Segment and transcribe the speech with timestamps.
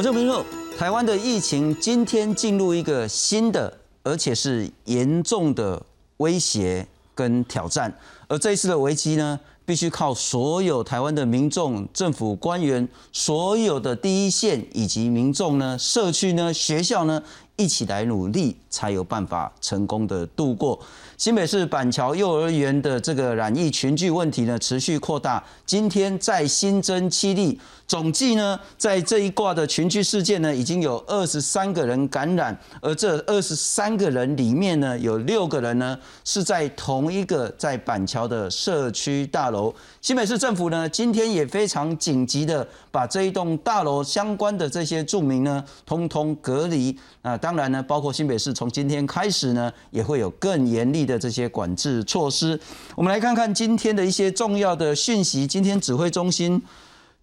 [0.00, 0.42] 我这朋友，
[0.78, 3.70] 台湾的疫情今天进入一个新的，
[4.02, 5.82] 而且是严重的
[6.16, 7.94] 威胁跟挑战。
[8.26, 17.22] 而这一次的危机呢，必须靠所有台湾的民众、政府官员、所有的第一线以及民众呢、社区呢、学校呢，
[17.56, 20.80] 一起来努力，才有办法成功的度过。
[21.18, 25.44] 新北市板桥幼儿园的这个染疫群聚问题呢，持续扩大。
[25.66, 39.74] 今天再新增七例，总计呢，在这一卦的群聚事件呢，已经有二十三个人感染，而这二十三个人里面呢，有六个人呢是在同一个在板桥的社区大楼。
[40.00, 46.96] 新北市政府呢，今天也非常紧急的把这一栋大楼相关的这些住民呢，通通隔离。
[47.22, 52.56] 那当然呢，包括新北市从今天开始呢，也会有更严厉的这些管制措施。
[52.94, 55.44] 我们来看看今天的一些重要的讯息。
[55.44, 56.62] 今天指挥中心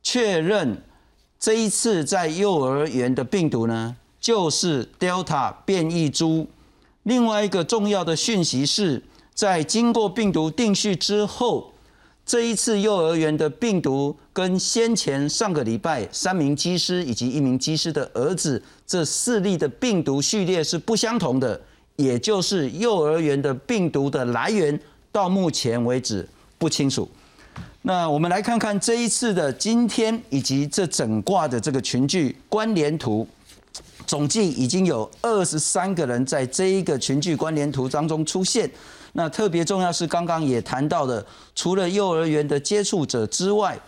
[0.09, 0.81] 确认，
[1.38, 6.47] 这一次在幼儿园的病毒呢，就是 Delta 变异株。
[7.03, 11.73] 另外一个重要的讯息是，在经过病毒定序之后。
[12.25, 21.59] 这一次幼儿园的病毒跟先前上个礼拜三名机师以及一名机师的儿子这四例的病毒序列是不相同的，
[21.97, 24.80] 也就是幼儿园的病毒的来源
[25.11, 26.25] 到目前为止
[26.58, 27.09] 不清楚。
[27.81, 33.25] 那我们来看看这一次的今天以及这整卦的这个群聚关联图，
[34.05, 38.69] 总计已经有二十三个人在这一个群聚关联图当中出现。
[39.13, 43.80] 那特别重要是刚刚也谈到的，除了幼儿园的接触者之外，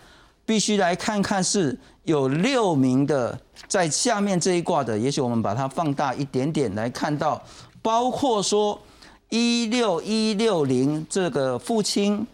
[0.46, 7.40] 必须来看看是有六名的在下面这一卦的，也许我们把它放大一点点来看到，
[7.80, 8.80] 包括说
[9.28, 12.26] 一六一六零这个父亲，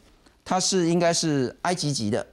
[0.47, 2.27] 他是应该是埃及籍的，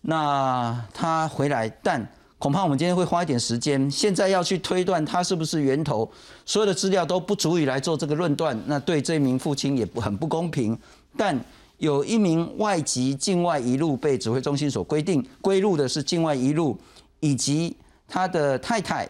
[0.00, 2.08] 那他回来但。
[2.38, 6.08] 恐怕我们今天会花一点时间，现在要去推断他是不是源头，
[6.44, 10.78] 所有的资料都不足以来做这个论断，那对这名父亲也不很不公平。
[11.16, 11.34] 但
[11.78, 16.78] 有一名外籍境外一路被指挥中心所规定归入的是境外一路，
[17.20, 17.74] 以及
[18.06, 19.08] 他的太太，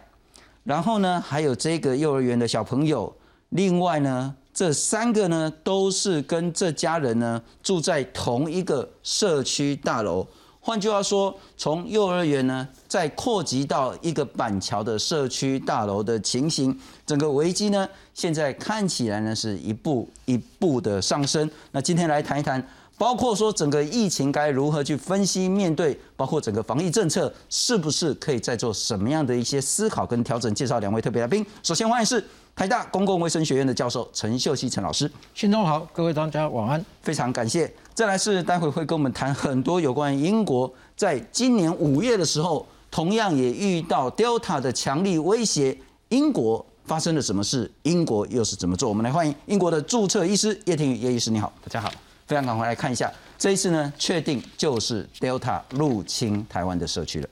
[0.63, 3.13] 然后呢还有这个幼儿园的小朋友，
[3.49, 10.25] 另外呢这三个呢都是跟这家人呢住在同一个社区大楼。
[10.59, 16.75] 换句话说，从幼儿园呢，再扩及到一个板桥的社区大楼的情形，
[17.05, 21.47] 整个危机呢，现在看起来呢是一步一步的上升。
[21.71, 22.67] 那今天来谈一谈，
[22.97, 30.53] 包括说整个疫情该如何去分析面对，包括整个防疫政策是不是可以再做什么样的一些思考跟调整？
[30.55, 32.23] 介绍两位特别来宾，首先欢迎是。
[32.57, 37.71] 台大公共卫生学院的教授陈秀熙陈老师，新中好，各位专家晚安，非常感谢。
[37.93, 45.77] 再来是待会会跟我们谈很多有关英国在今年五月的时候，同样也遇到 Delta 的强力威胁，
[46.09, 47.69] 英国发生了什么事？
[47.83, 48.89] 英国又是怎么做？
[48.89, 51.91] 我们来欢迎英国的注册医师叶庭宇叶医师，你好，大家好，
[52.27, 57.29] 非常赶快来看一下，这一次呢，确定就是 Delta 入侵台湾的社区了。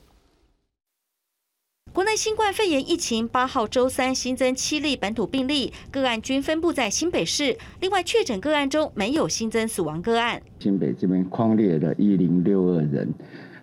[1.92, 7.58] 国内新冠肺炎疫情八号周三新增七例本土病例，个案均分布在新北市。
[7.80, 10.40] 另外，确诊个案中没有新增死亡个案。
[10.60, 13.12] 新北这边框列了一零六二人，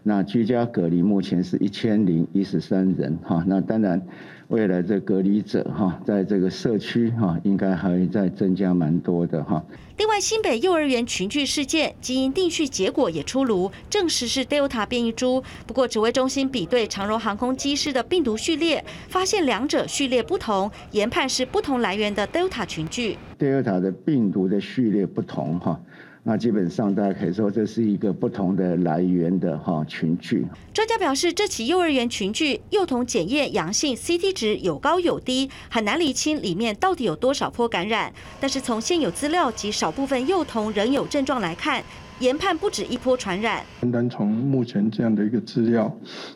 [0.04, 3.18] 那居家隔离目前是一千零一十三人。
[3.24, 4.00] 哈，那当然。
[4.50, 9.64] 未来这隔离者哈，在这个社区哈，应该还会再增加蛮多的哈。
[9.98, 15.44] 另外，新北幼儿园群聚事件基因定序结果也出炉，证实是 Delta 变异株。
[15.66, 23.18] 不过，指挥中心比对长荣航空机师的病毒序列，发现两者序列不同，研判是不同来源的 Delta 群聚。
[23.40, 25.80] Delta 的病毒的序列不同哈。
[26.26, 30.48] 那基本上，大家可以说这是一个不同的来源的哈群聚。
[30.74, 38.14] 专家表示，这起幼儿园群聚幼童检验阳性 CT 值有高有低，很难厘清里面到底有多少波感染。
[38.40, 41.84] 但是从现有资料及少部分幼童仍有症状来看。
[42.24, 43.62] 研判不止一波传染。
[43.82, 45.94] 单单从目前这样的一个资料，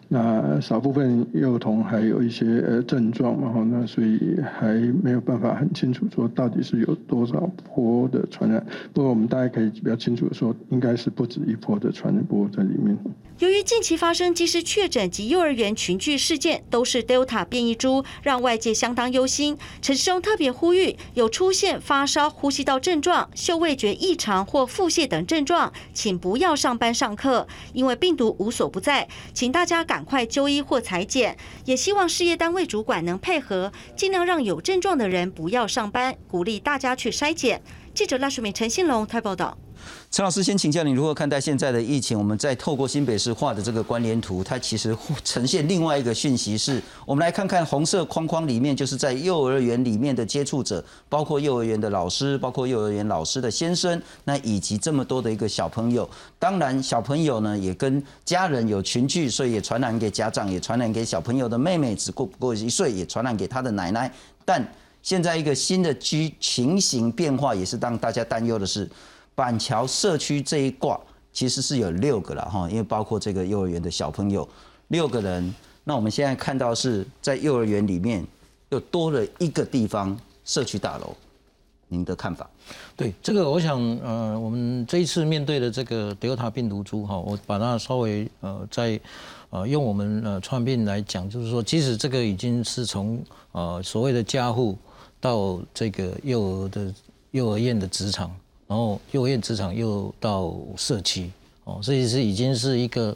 [0.09, 8.63] 那少部分幼童还有一些呃症状，然后那所以还没有办法很清楚说到底是有多少波的传染。
[8.93, 12.97] 不过我们大家可以比较清楚的说，应该是不止一波的传染波在里面。
[13.39, 19.55] 由于近期发生及时确诊及幼儿园群聚事件都是 Delta 变异株，让外界相当忧心。
[19.81, 25.71] 陈世忠特别呼吁，有出现发烧、呼吸道症状、嗅味觉异常或腹泻等症状。
[25.93, 29.07] 请不要上班上课，因为病毒无所不在。
[29.33, 37.61] 请大家赶快就医或裁剪，也希望事业单位主管能配合，尽量让有症状的人不要上班，鼓励大家去筛检。
[37.93, 39.57] 记者赖淑敏、陈兴龙台报道。
[40.09, 42.17] 陈老师，先请教你如何看待现在的疫情？
[42.17, 56.09] 我们再透过新北市画的这个关联图，它其实呈现另外一个讯息，是我们来看看红色框框里面，就是在幼儿园里面的接触者，包括幼儿园的老师，包括幼儿园老师的先生，那以及这么多的一个小朋友。
[56.39, 64.11] 当然，小朋友呢也跟家人有群聚，所以也传染给家长，也传染给小朋友的妹妹，只过不过一岁，也传染给他的奶奶。
[64.45, 64.65] 但
[65.03, 68.89] 现在一个新的居情形变化，也是让大家担忧的是。
[69.37, 70.99] 板桥社区这一挂
[71.31, 74.49] 其实是有六个了哈，因为包括这个幼儿园的小朋友
[74.87, 75.53] 六个人。
[75.83, 78.25] 那我们现在看到是在幼儿园里面
[78.69, 81.15] 又多了一个地方社区大楼，
[81.87, 82.49] 您的看法？
[82.95, 88.99] 对这个，我想呃，我们这一次面对的这个德尔塔病毒株哈，我把它稍微呃在
[89.51, 94.75] 呃用我们呃传染病来讲，就是说，即使这个已经是从呃所谓的家户
[95.21, 96.91] 到这个幼儿的
[97.29, 98.35] 幼儿园的职场。
[98.67, 101.31] 然后幼儿园职场又到社区，
[101.63, 103.15] 哦，这也是已经是一个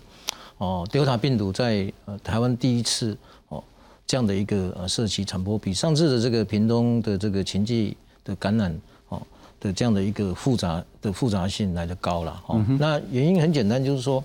[0.58, 3.18] 哦，Delta 病毒在呃台湾第一次
[3.50, 3.62] 哦
[4.08, 8.74] 这样的一个呃社区传播，比上次的这个屏东的这个情迹的感染
[9.10, 9.22] 哦
[9.60, 12.66] 的这样的一个复杂的复杂性来的高了哦。
[12.80, 14.24] 那原因很简单，就是说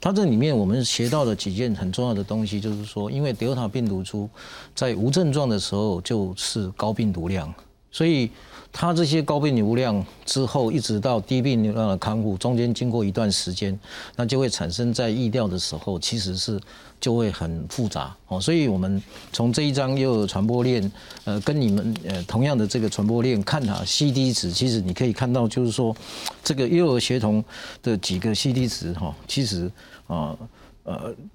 [0.00, 4.28] 它这里面我们学到的几件很重要的东西，就是说因为 Delta 病毒株
[4.74, 7.54] 在无症状的时候就是高病毒量，
[7.92, 8.28] 所以。
[8.76, 13.78] 它这些高病毒量之后，一直到低病毒量的康复，中间经过一段时间，
[14.16, 16.60] 那就会产生在疫调的时候，其实是
[17.00, 18.40] 就会很复杂哦。
[18.40, 19.00] 所以我们
[19.32, 20.90] 从这一张幼儿传播链，
[21.22, 25.96] 呃，跟你们呃同样的这个传播链看它 C D 值，其实你可以看到，就是说
[26.42, 27.44] 这个幼儿协同
[27.80, 29.70] 的几个 C D 值哈，其实
[30.08, 30.36] 啊。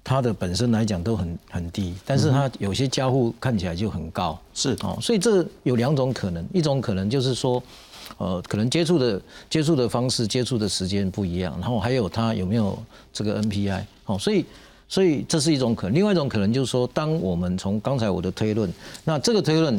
[0.04, 4.76] 它的本身来讲都很很低，但是它有些家户看起来就很高，是。
[4.82, 7.60] 哦，所以这有两种可能，一种可能就是说，
[8.18, 12.78] 呃，可能接触的接触的方式、接触的时间不一样，然后还有它有没有
[13.12, 14.46] 这个 NPI，哦，所以
[14.88, 19.76] 所以这是一种可能，另外一种可能就是说，当我们从刚才我的推论，那这个推论，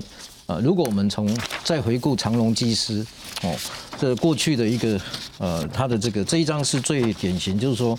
[0.48, 1.34] 呃，如果我们从
[1.64, 3.06] 再回顾长隆技师，
[3.44, 3.56] 哦，
[3.98, 5.00] 这过去的一个
[5.38, 7.98] 呃，他的这个这一张是最典型，就是说。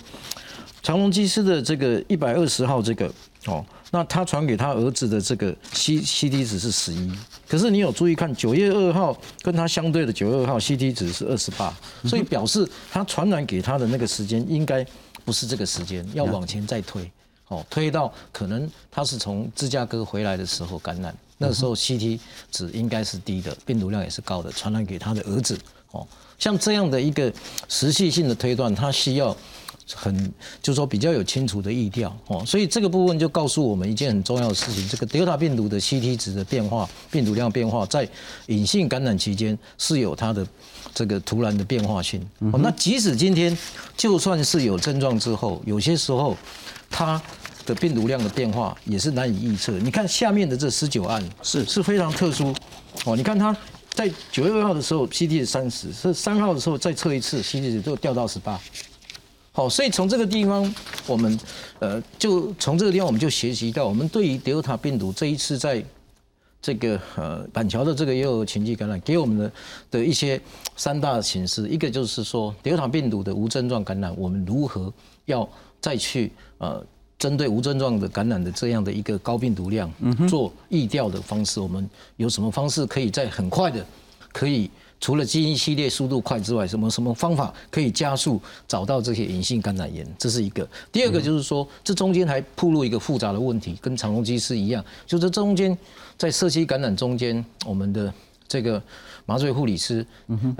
[0.83, 3.09] 长隆机师的这个一百二十号这个
[3.45, 7.09] 哦，那他传给他儿子的这个 C C T 值是十一，
[7.47, 14.85] 可是你有注意看九月二号跟他相对的九月二号 C T 值是二十八，所以表示他传染给他的那个时间应该
[15.23, 17.09] 不是这个时间，要往前再推
[17.47, 22.19] 哦，推到可能他是从芝加哥回来的时候感染，那时候 C T
[22.51, 25.57] 值应该是低的，病毒量也是高的，传染给他的儿子
[25.91, 26.05] 哦，
[26.37, 27.31] 像这样的一个
[27.69, 29.33] 实际性的推断，他需要。
[29.93, 38.07] 很，就是说比较有清楚的意调哦，所以这个部分就告诉我们一件很重要的事情：这个 Delta 病毒的 CT 值的变化、病毒量变化，在
[38.47, 40.47] 隐性感染期间是有它的
[40.93, 42.25] 这个突然的变化性。
[42.39, 43.57] 那即使今天
[43.97, 46.37] 就算是有症状之后，有些时候
[46.89, 47.21] 它
[47.65, 49.71] 的病毒量的变化也是难以预测。
[49.79, 52.53] 你看下面的这十九案是是非常特殊
[53.05, 53.55] 哦，你看它
[53.91, 58.59] 在九月二号的时候 CT 是三十，是三号的时候再测一次 CT 值就掉到十八。
[59.55, 60.73] 好，所以从这个地方，
[61.05, 61.39] 我们
[61.77, 65.85] 呃，就从这个地方，我们就学习到，我们对于德尔塔病毒这一次在
[66.59, 69.51] 这个呃板桥的这个幼儿群聚感染，给我们的
[69.91, 70.41] 的一些
[70.75, 74.91] 三大形式，一个就是说德尔塔病毒的无症状感染，我们如何
[75.25, 75.47] 要
[75.79, 76.83] 再去呃
[77.19, 79.87] 针对无症状的感染的这样的一个高病毒量
[80.27, 83.85] 做疫调的方式，我们有什么方式可以在很快的
[84.31, 84.71] 可以。
[85.03, 90.07] 除了基因系列速度快之外，什么什么方法可以加速找到这些隐性感染源？
[90.17, 90.65] 这是一个。
[90.93, 95.77] 第二个就是说，这中间还铺露一个复杂的问题，跟长隆机是一样，就是中间
[96.17, 98.13] 在社区感染中间，我们的
[98.47, 98.81] 这个
[99.25, 100.07] 麻醉护理师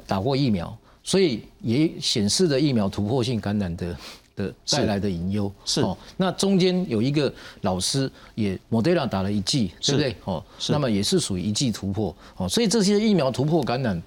[0.05, 3.97] 打过疫苗，所以也显示了疫苗突破性感染的
[4.35, 5.49] 的带来的隐忧。
[5.63, 10.13] 是哦，那中间有一个老师也莫德拉打了一剂，对不对？
[10.25, 12.13] 哦，那么也是属于一剂突破。
[12.35, 14.03] 哦，所以这些疫苗突破感染。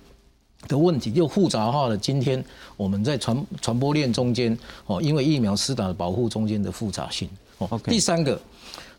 [0.69, 1.97] 的问题又复杂化了。
[1.97, 2.45] 今天
[2.77, 7.81] 我们在传传播链中间哦，因为疫苗施打的保护中间的复杂性哦。
[7.85, 8.41] 第三个，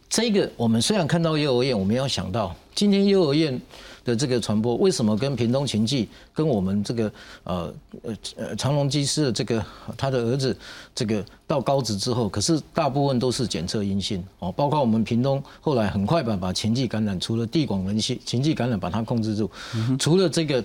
[0.10, 3.60] 这个我们虽然看到幼儿园，我们要想到今天幼儿园
[4.06, 7.12] 的这个传播，为什么跟屏东秦记跟我们这个
[7.44, 7.74] 呃
[8.04, 9.66] 呃呃长隆机师的这个
[9.98, 10.56] 他的儿子
[10.96, 19.52] 这个到高职之后，可是大部分都是检测阴性哦，包括我们屏东后来很快把把秦记感染，除了地广人稀秦记感染把它控制住，
[20.00, 20.64] 除了这个。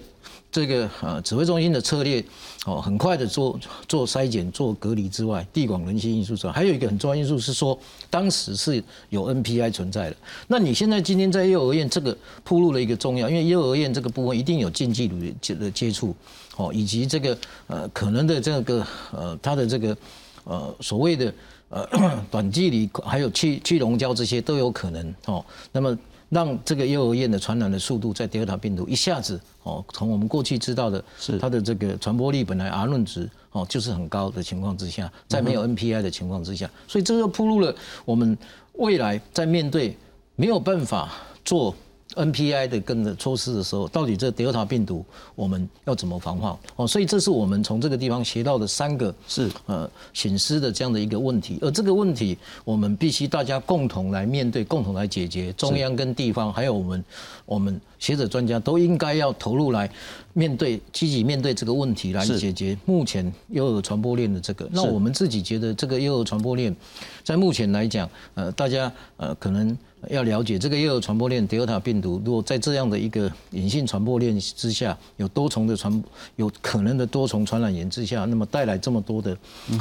[0.52, 2.22] 这个呃指挥中心的策略
[2.66, 7.76] 哦，很快的做做筛检、做隔离之外，地广人稀因素之外，还有一个很重要因素是说，
[8.10, 10.16] 当时是有 NPI 存在的。
[10.46, 16.14] 那你现在今天在幼儿园这个铺路了一个重要，因为幼儿园这个部分一定有近距离的接触，
[16.56, 19.96] 哦，以及这个呃可能的这个呃它的这个
[20.44, 21.32] 呃所谓的
[21.70, 21.88] 呃
[22.30, 25.42] 短距离还有去去溶胶这些都有可能哦，
[25.72, 25.98] 那么。
[26.32, 37.74] 让这个幼儿园的传染的速度在德尔塔病毒一下子哦，从我们过去知道的，是它的这个传播力本来 R 论值哦就是很高的情况之下，在没有 NPI 的情况之下，所以这就铺路了
[38.06, 38.36] 我们
[38.76, 39.94] 未来在面对
[40.34, 41.12] 没有办法
[41.44, 41.74] 做。
[42.14, 45.02] NPI 的跟着措施的时候，到底这德尔塔病毒
[45.34, 46.54] 我们要怎么防范？
[46.76, 55.52] 哦，所以这是我们从这个地方学到的三个是呃显示的这样的一个问题，而这个问题我们必须大家共同来面对，共同来解决。
[55.54, 57.04] 中央跟地方还有我们
[57.46, 59.90] 我们学者专家都应该要投入来
[60.34, 64.68] 面对，积极面对这个问题来解决目前幼儿传播链的这个。
[64.70, 66.76] 那我们自己觉得这个幼儿传播链，
[67.24, 69.74] 在目前来讲，呃，大家呃可能。
[70.08, 76.02] 要了解这个又有传播链德尔塔病毒，如果在这样的一个隐性传播链之下，有多重的传，
[76.36, 79.36] 有可能的多重传染源之下，那么带来这么多的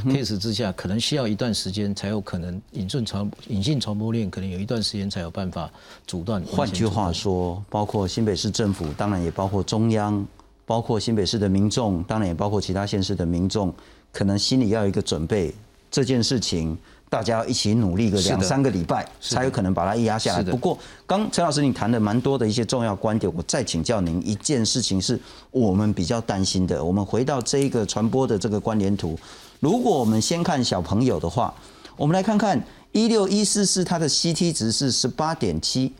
[0.05, 5.69] case 之下，可能需要一段时间才有可能隐性传隐性传播链可能有一段时间才有办法
[6.05, 6.41] 阻断。
[6.43, 10.23] 换句话说，包括新北市政府，当然也包括中央，
[10.65, 13.73] 包括新北市的民众，当然也包括其他县市的民众，
[14.11, 15.51] 可能心里要有一个准备，
[15.89, 16.77] 这件事情。
[17.11, 20.43] 大家要一起努力个两三个礼拜，才有可能把它压下来。
[20.43, 25.19] 不过，刚陈老师你谈的蛮多的一些重要观点，我再请教您一件事情，是
[25.51, 26.81] 我们比较担心的。
[26.81, 29.19] 我们回到这一个传播的这个关联图，
[29.59, 31.53] 如果我们先看小朋友的话，
[31.97, 32.57] 我们来看看
[32.93, 35.91] 一六一四四，它的 CT 值是十八点七，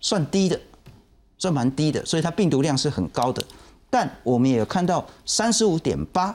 [0.00, 0.58] 算低的，
[1.36, 3.44] 算蛮低的，所以它病毒量是很高的。
[3.90, 6.34] 但我们也有看到三十五点八，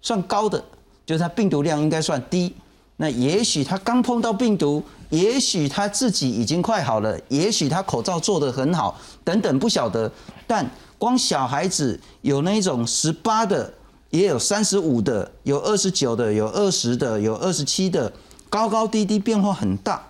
[0.00, 0.60] 算高的，
[1.06, 2.52] 就是它病毒量应该算低。
[2.98, 10.10] 那也许他刚碰到病毒，也许他自己已经快好了，也许他口罩做得很好，等等不晓得。
[10.46, 13.72] 但光小孩子有那种十八的，
[14.10, 18.12] 也有三十五的，有二十九的，有二十的，有二十七的，
[18.48, 20.00] 高高低低变化很大。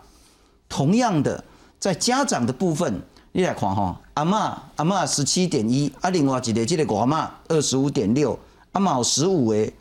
[0.68, 1.42] 同样的，
[1.78, 8.38] 在家长的部分，你来看哈，阿妈阿妈十七点一，啊，另外一个这个阿妈二十五点六，
[8.72, 9.72] 阿妈十五诶，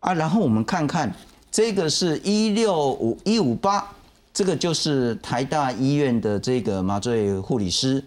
[0.00, 1.14] 啊，然后我们看看。
[1.56, 3.90] 这个是一六五一五八，
[4.34, 8.04] 这个就是台大医院的这个麻醉护理师，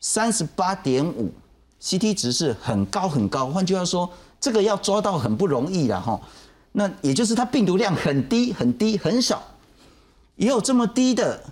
[0.00, 1.32] 三十八点五
[1.80, 3.46] ，CT 值是很高很高。
[3.46, 4.06] 换句话说，
[4.38, 6.20] 这个要抓到很不容易了哈。
[6.72, 9.42] 那也就是它病毒量很低很低很少，
[10.36, 11.42] 也有这么低的，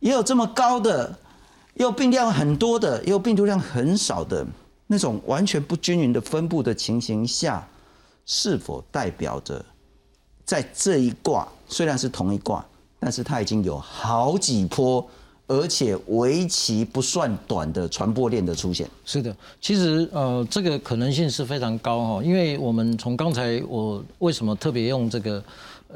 [0.00, 1.18] 也有这么高的，
[1.76, 4.46] 也有病量很多的，也有病毒量很少的
[4.88, 7.66] 那种完全不均匀的分布的情形下，
[8.26, 9.64] 是否代表着？
[10.50, 12.66] 在这一卦虽然是同一卦，
[12.98, 15.08] 但是它已经有好几波，
[15.46, 18.90] 而且为期不算短的传播链的出现。
[19.04, 25.44] 是的，其实呃，这个可能性是非常高哈，因为我们从刚才我为什么特别用这个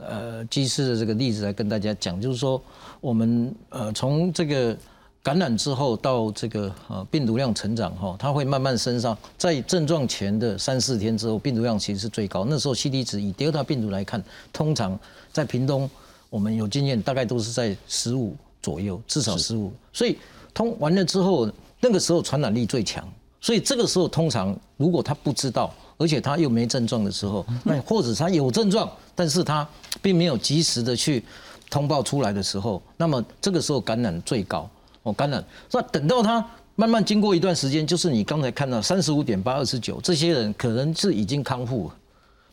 [0.01, 2.63] 呃机师的这个例子来跟大家讲，就是说
[3.01, 4.77] 我们呃从这个。
[5.25, 12.45] 感染之后到这个呃病毒量成长哈，它会慢慢升上，在症状前的三四天之后，病毒量其实是最高。
[12.45, 14.99] 那时候 C D 值以德尔塔病毒来看，通常
[15.33, 15.89] 在屏东
[16.29, 19.73] 我们有经验，大概都是在十五左右，至少十五。
[19.95, 20.19] 所以
[20.53, 21.51] 通完了之后，
[21.81, 23.03] 那个时候传染力最强。
[23.41, 29.67] 所以这个时候通常如果他不知道，而且他又没症状的时候，那或者他有症状，但是他
[30.03, 31.25] 并没有及时的去
[31.71, 34.69] 通报出来的时候，那么这个时候感染最高。
[35.05, 36.45] 哦，感染，那等到他
[36.77, 41.95] 慢慢经过一段时间，就是你刚才看到三十五点八二十九，这些人可能是已经康复了，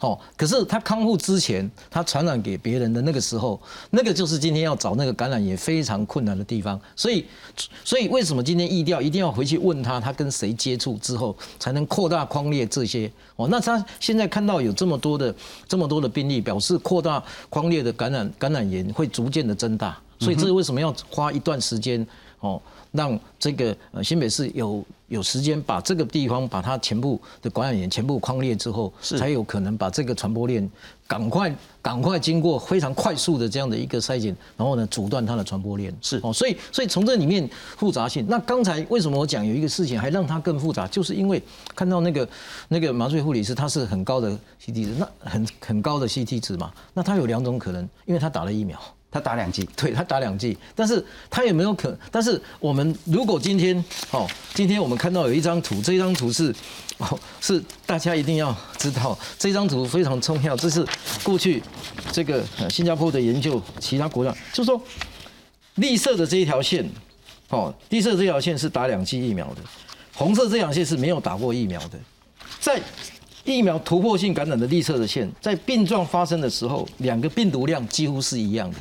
[0.02, 6.80] 哦，可是他康复之前，他传染给别人的那个时候，那个就是今天要找那个感染也非常困难的地方。
[6.94, 7.26] 所以，
[7.86, 13.10] 所以为什么今天疫调一定要回去问他，他跟谁接触之后才能扩大框列这些？
[13.38, 15.34] 哦，那他现在看到有这么多的
[15.70, 19.98] 这么多的病例，表示扩大框列的感染感染源会逐渐的增大。
[20.20, 22.06] 所以这是为什么要花一段时间？
[22.42, 30.68] 哦，让这个呃新北市有有时间把这个地方把它全部的感染源全部框列之后，才有可能把这个传播链
[31.08, 35.96] 赶快赶快经过非常快速的这样的一个筛检，然后呢阻断它的传播链。
[36.02, 41.42] 是哦，所以所以从这里面复杂性，那刚才为什么我讲有一个事情还让它更复杂，就是因为
[41.76, 42.28] 看到那个
[42.70, 48.80] 那个麻醉护理师他是很高的 CT 值，那很很高的 CT 值嘛，那他有两种可能，因为他打了疫苗。
[49.12, 51.96] 他打两剂， 对他打两剂，但是他有没有可？
[52.10, 56.56] 但是我们如果今天，哦，今天我们看到有一张图，这张图是，
[56.98, 60.56] 哦，是大家一定要知道，这张图非常重要。
[60.56, 60.86] 这是
[61.24, 61.62] 过去
[62.12, 64.82] 这个新加坡的研究，其他国家就是说，
[65.76, 66.90] 绿色的这一条线，
[67.50, 69.62] 哦，绿色这条线是打两剂疫苗的，
[70.16, 72.00] 红色这条线是没有打过疫苗的。
[72.62, 72.80] 在
[73.44, 78.78] 疫苗突破性感染的绿色的线，在病状发生的时候，两个病毒量几乎是一样的。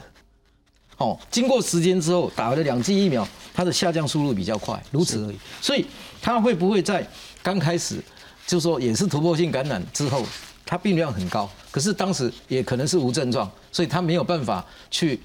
[1.01, 5.37] 哦，经过时间之后，打了两剂疫苗，它的下降速度比较快，如此而已。
[5.63, 5.87] 所以
[6.21, 7.07] 它会不会在
[7.43, 7.99] 刚开始
[8.47, 10.23] 就说也是突破性感染之后，
[10.67, 15.19] 它病量很高，可是当时也可能是无症状，所以它没有办法去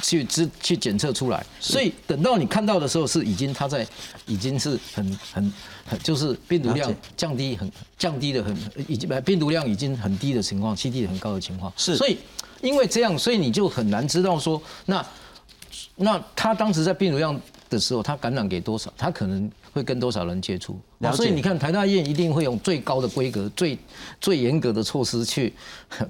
[0.00, 1.44] 去知去检测出来。
[1.58, 3.84] 所以等到你看到的时候，是已经它在
[4.26, 5.52] 已经是很很
[5.84, 8.56] 很就是病毒量降低很降低的很
[8.86, 11.72] 已经病毒量已经很低的情况，C D 很高的情况。
[11.76, 12.16] 是，所以。
[12.60, 15.04] 因为这样，所以你就很难知道说，那
[15.96, 17.38] 那他当时在病毒量
[17.68, 20.78] 的时候，他感染给多少，他可能会跟多少人接触。
[21.14, 23.78] 所以你看，台大医院一定会用最高的规格、最
[24.20, 25.52] 最严格的措施去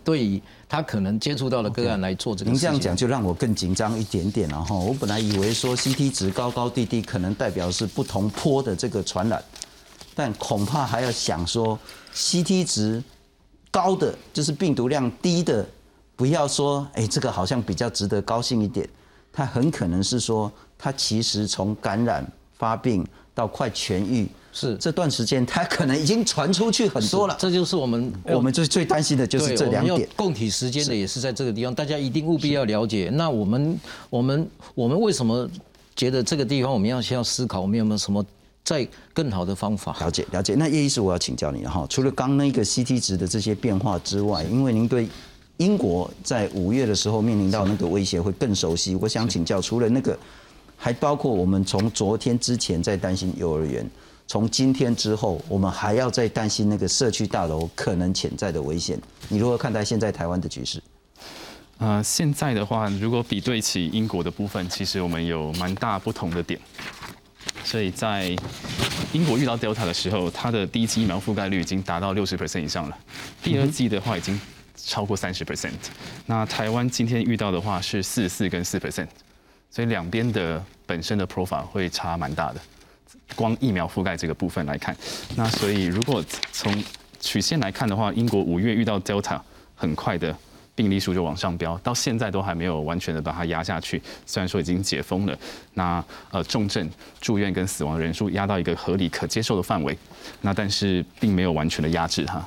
[0.03, 2.51] 对于他可能接触到的个案来做这个。
[2.51, 4.75] 您这样讲就让我更紧张一点点了哈。
[4.75, 9.43] 我本来以为说 CT 值高高低低可能代表是不同坡的这个传染，
[10.15, 11.79] 但恐怕还要想说
[12.15, 13.03] CT 值
[13.71, 15.67] 高的就是病毒量低的。
[16.19, 18.87] 不要说，哎，这个好像比较值得高兴一点。
[19.33, 22.27] 他很可能是说，他其实从感染
[22.59, 27.37] 发病到快痊愈，是这段时间，他可能已经传出去很多了。
[27.39, 30.09] 这就是我们我们最最担心的就是这两点。
[30.17, 33.09] 供体时间的也是在这个地方，大家一定务必要了解。
[33.13, 33.79] 那我们
[34.11, 35.49] 我们我们为什么
[35.95, 38.27] 觉得这个地方我们要先要思考，我们有没有什么
[38.65, 38.85] 在
[39.15, 39.97] 更好的方法？
[40.01, 40.57] 了解了解。
[40.57, 45.09] 那叶医师，我要请教你哈，除了刚那个 CT 值的这些变化之外，因为您对。
[45.59, 48.95] 英国在五月的时候面临到那个威胁会更熟悉。
[48.95, 50.17] 我想请教，除了那个，
[50.77, 53.85] 还包括我们从昨天之前在担心幼儿园，
[54.29, 59.01] 从今天之后，我们还要再担心那个社区大楼可能潜在的危险。
[59.29, 60.81] 你如何看待现在台湾的局势？
[61.79, 66.61] 呃，现在的话，如果比对起英国的部分，其实我们有蛮大不同的点。
[67.65, 68.37] 所以在
[69.13, 72.97] 英国遇到 Delta 的时候，它的第一季疫苗覆盖率已经达到六十 percent 以上了，
[73.43, 74.41] 第二季的话已经。
[74.85, 75.73] 超过三十 percent，
[76.27, 79.09] 那台湾今天遇到的话是四四跟四 percent，
[79.71, 82.61] 所以两边的本身的 profile 会差蛮大的。
[83.37, 84.97] 光疫苗覆盖这个部分来看，
[85.37, 86.73] 那所以如果从
[87.21, 89.39] 曲线来看的话，英国五月遇到 Delta，
[89.75, 90.35] 很快的
[90.75, 94.01] 病例数就往上飙，到现在都还没有完全的把它压下去。
[94.25, 95.39] 虽然说已经解封了，
[95.75, 96.89] 那呃重症
[97.21, 99.97] 住院跟死亡人数压到一个合理可接受的范围，
[100.41, 102.43] 那但是并没有完全的压制它。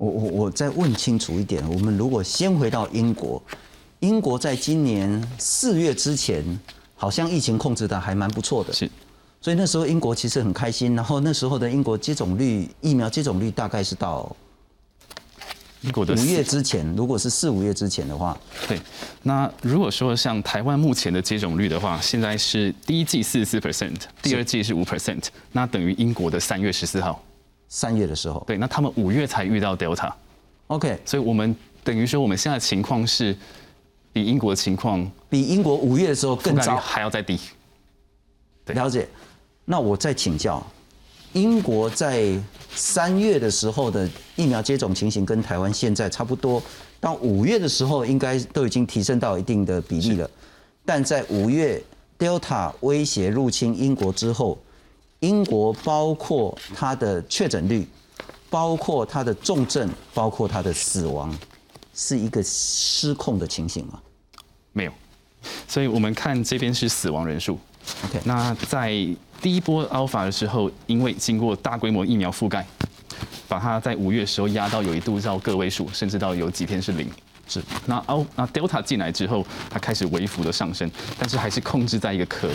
[0.00, 3.40] 我我我再问清楚一点，我们如果先回到英国，
[3.98, 6.42] 英国在今年四月之前，
[6.96, 8.90] 好像疫情控制的还蛮不错的，是，
[9.42, 14.34] 所以那时候英国其实很开心，然后那时候的英国接种率，疫苗接种率大概是到
[15.82, 18.34] 英国的五月之前，如果是四五月之前的话，
[18.66, 18.80] 对，
[19.22, 27.22] 那如果说像台湾目前的接种率的话，现在是第一季四十四 percent，第二季是五 percent，那等于英国的三月十四号。
[27.72, 31.54] 三月的时候，对，那他们五月才遇到 Delta，OK，所以我们
[31.84, 33.34] 等于说我们现在情况是
[34.12, 37.38] 比英国的情况，比英国五月的时候更糟，还要再低。
[38.66, 39.08] 了解。
[39.64, 40.60] 那我再请教，
[41.32, 42.36] 英国在
[42.72, 46.60] 三月的时候的疫苗接种情形跟台湾现在差不多，
[46.98, 50.28] 到五月的时候应该都已经提升到一定的比例了，
[50.84, 51.80] 但在五月
[52.18, 54.58] Delta 威胁入侵英国之后。
[55.20, 57.86] 英国包括它的确诊率，
[58.48, 61.34] 包括它的重症，包括它的死亡，
[61.94, 64.00] 是一个失控的情形吗？
[64.72, 64.92] 没有，
[65.68, 67.58] 所以我们看这边是死亡人数。
[68.04, 68.90] OK，那在
[69.42, 72.66] 第一波 Alpha 的时候，因为经过大规模疫苗覆盖，
[73.48, 77.10] 把它在五月的时候压到有一度到个位数，甚至到有几天是零。
[77.50, 82.48] 是，那奥那 Delta 进来之后，它开始微幅的上升，但是还是控制在一个可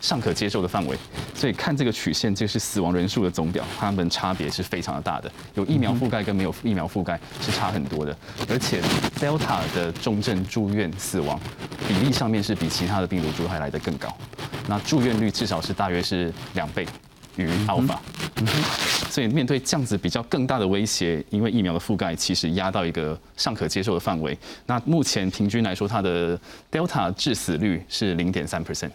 [0.00, 0.96] 尚可接受的范围。
[1.34, 5.28] 所以看这个曲线，这是死亡人数的总表，它们差别是非常的大的。
[5.54, 8.16] 有疫苗覆盖跟没有疫苗覆盖是差很多的，
[8.48, 8.80] 而且
[9.18, 11.40] Delta 的重症住院死亡
[11.88, 14.16] 比例上面是比其他的病毒株还来得更高。
[14.68, 16.86] 那住院率至少是大约是两倍。
[17.36, 17.98] 于 Alpha，
[19.16, 24.38] 所以面对这样子比较更大的威胁，因为疫苗的覆盖其实压到一个尚可接受的范围。
[24.66, 26.38] 那目前平均来说，它的
[26.70, 28.90] Delta 致死率是零点三 percent。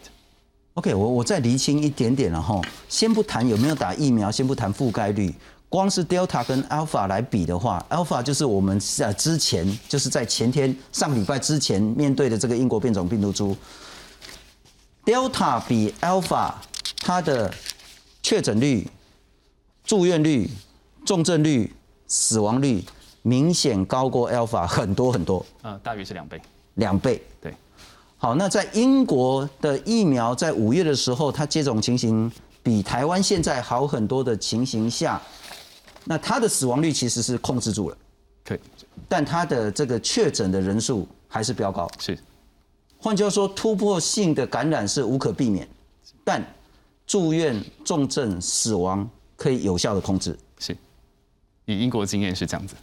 [0.76, 5.34] OK，我我再厘清一点点了哈，先不谈有没有打疫苗，先不谈覆盖率，
[5.68, 13.58] 光是 Delta 跟 Alpha 来比的话，Alpha 就是我们呃之前就是在前天上礼拜之前面对的这个英国变种病毒株
[15.04, 16.54] ，Delta 比 Alpha
[16.98, 17.52] 它的
[18.22, 18.88] 确诊率、
[19.92, 20.50] 住院率、
[21.06, 21.70] 重症率、
[22.08, 22.82] 死亡率
[23.24, 25.46] 明显高过 Alpha 很多很多。
[25.64, 26.42] 呃，大约是两倍。
[26.76, 27.22] 两倍。
[27.42, 27.54] 对。
[28.18, 32.32] 好，那在英国的疫苗在五月的时候，它接种情形
[32.64, 35.22] 比台湾现在好很多的情形下，
[36.06, 37.98] 那它的死亡率其实是控制住了，
[38.46, 38.58] 对，
[39.10, 41.92] 但它的这个确诊的人数还是飙高。
[42.00, 42.18] 是，
[42.98, 45.68] 换句话说，突破性的感染是无可避免，
[46.24, 46.42] 但
[47.06, 49.06] 住院、重症、死亡
[49.42, 50.38] 可以有效的控制。
[50.60, 50.78] 是，
[51.66, 52.76] 以英国经验是这样子，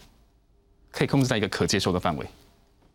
[0.91, 2.27] 可以控制在一个可接受的范围。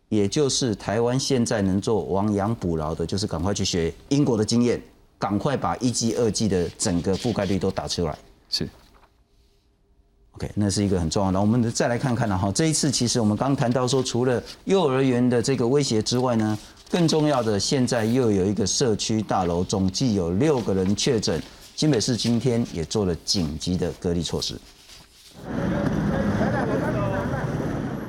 [0.09, 4.81] 也就是台湾现在能做亡羊补牢的，就是赶快去学英国的经验，
[5.17, 8.17] 赶快把一剂、二剂的整个覆盖率都打出来。
[8.49, 8.67] 是
[10.33, 11.39] ，OK，那是一个很重要的。
[11.39, 16.59] 我们再来看看了哈，这一次其实我们刚谈到说，除了幼儿园的这个威胁之外呢，
[16.91, 21.41] 更重要的现在又有一个社区大楼，总计有六个人确诊，
[21.83, 24.57] 新北市今天也做了紧急的隔离措施。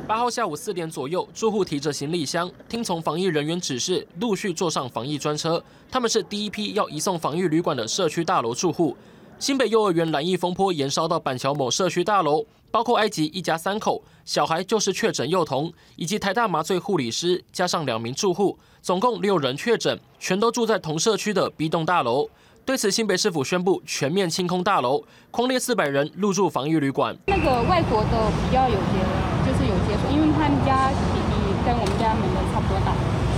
[0.07, 5.61] 八号下午四点左右，住户提着行李箱，听从防疫人员指示，陆续坐上防疫专车。
[5.91, 8.97] 他们是第一批要移送防疫旅馆的社区大楼住户。
[9.41, 22.31] 新北幼儿园蓝疫风波延烧到板桥某社区大楼，包括埃及一家三口，小孩就是确诊幼童，以及台大麻醉护理师，加上两名住户，总共六人确诊，全都住在同社区的 B 栋大楼。
[22.65, 27.15] 对此，新北市府宣布全面清空大楼，空列四百人入住防疫旅馆。
[27.27, 29.25] 那个外国的比较有接。
[29.45, 32.93] 就是有接触，因为他们家弟弟跟我们家门的差不多大。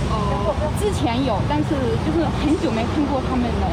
[0.09, 0.55] 哦。
[0.79, 3.67] 之前有，但是就是很久没看过他们了，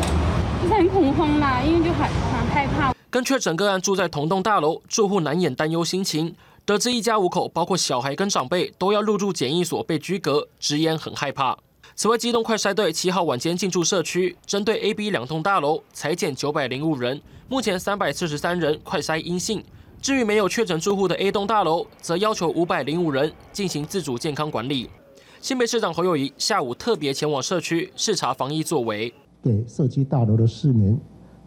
[0.61, 2.93] 就是很恐慌啦，因为就很很害怕。
[3.09, 6.35] 跟确诊个案住在同栋大楼，住户难掩担忧心情。
[6.67, 11.57] 得知一家五口，包括小孩跟长辈，都要入住检疫所被居隔，直言很害怕。
[11.97, 19.63] 此外，机动快筛队七号晚间进驻社区，针对 A、B 两栋大楼裁减九百零五人，目前三百四十三人快筛阴性。
[20.03, 24.91] 至于没有确诊住户的 A 栋大楼，则要求五百零五人进行自主健康管理。
[25.41, 30.99] 新北市长侯友谊下午特别前往社区视察防疫作为，给社区大楼的市民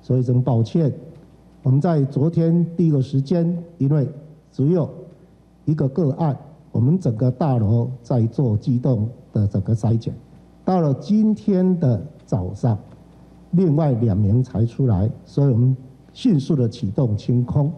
[0.01, 0.91] 说一声抱歉。
[1.61, 4.07] 我们在昨天第一个时间，因为
[4.53, 4.89] 只有
[5.65, 6.35] 一个个案，
[6.71, 10.15] 我们整个大楼在做机动的整个筛检。
[10.67, 12.77] 到了今天的早上，
[13.51, 15.73] 另外两名才出来，所以我们
[16.11, 17.71] 迅速的启动清空。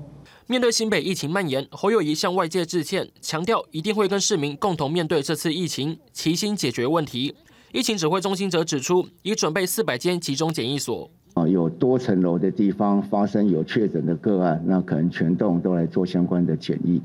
[0.47, 7.35] 面对新北疫情蔓延，侯友谊向外界致歉，强调一定会跟市民共同面对这次疫情，齐心解决问题。
[7.71, 11.11] 疫情指挥中心则指出，已准备四百间集中检疫所。
[11.35, 16.99] 啊，有多层楼的地方发生有确诊的个案，那可能全栋都来做相关的检疫。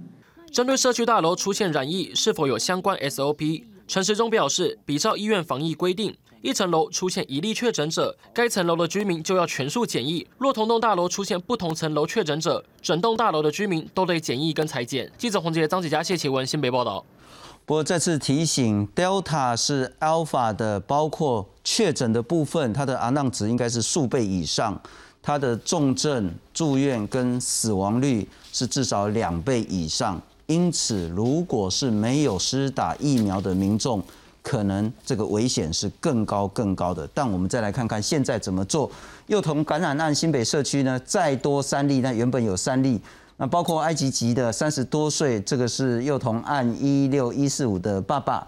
[0.51, 3.65] 针对社区大楼出现染疫，是否有相关 SOP？
[3.87, 6.17] 陈时中表示，比照医院防疫规定。
[6.41, 10.27] 一层楼出现一例确诊者，该层楼的居民就要全数检疫。
[10.37, 15.11] 若同栋大楼出现不同层楼确诊者，整栋大楼的居民都得检疫跟裁剪。
[15.17, 17.03] 记者洪杰、张子佳、谢启文新北报道。
[17.65, 24.79] 不过再次提醒，Delta 是 Alpha 的，包括确诊的部分，它的 R 囊值应该是数倍以上，
[25.23, 30.21] 它的重症住院跟死亡率是至少两倍以上。
[30.47, 34.03] 因此，如果是没有施打疫苗的民众，
[34.43, 38.91] 可能这个危险是更高更高的，但我们再来看看现在怎么做。
[39.27, 43.01] 幼童感染案新北社区呢，再多三例，那原本有三例，
[43.39, 48.47] 那包括埃及籍的三十多岁，这个是幼童案一六一四五的爸爸，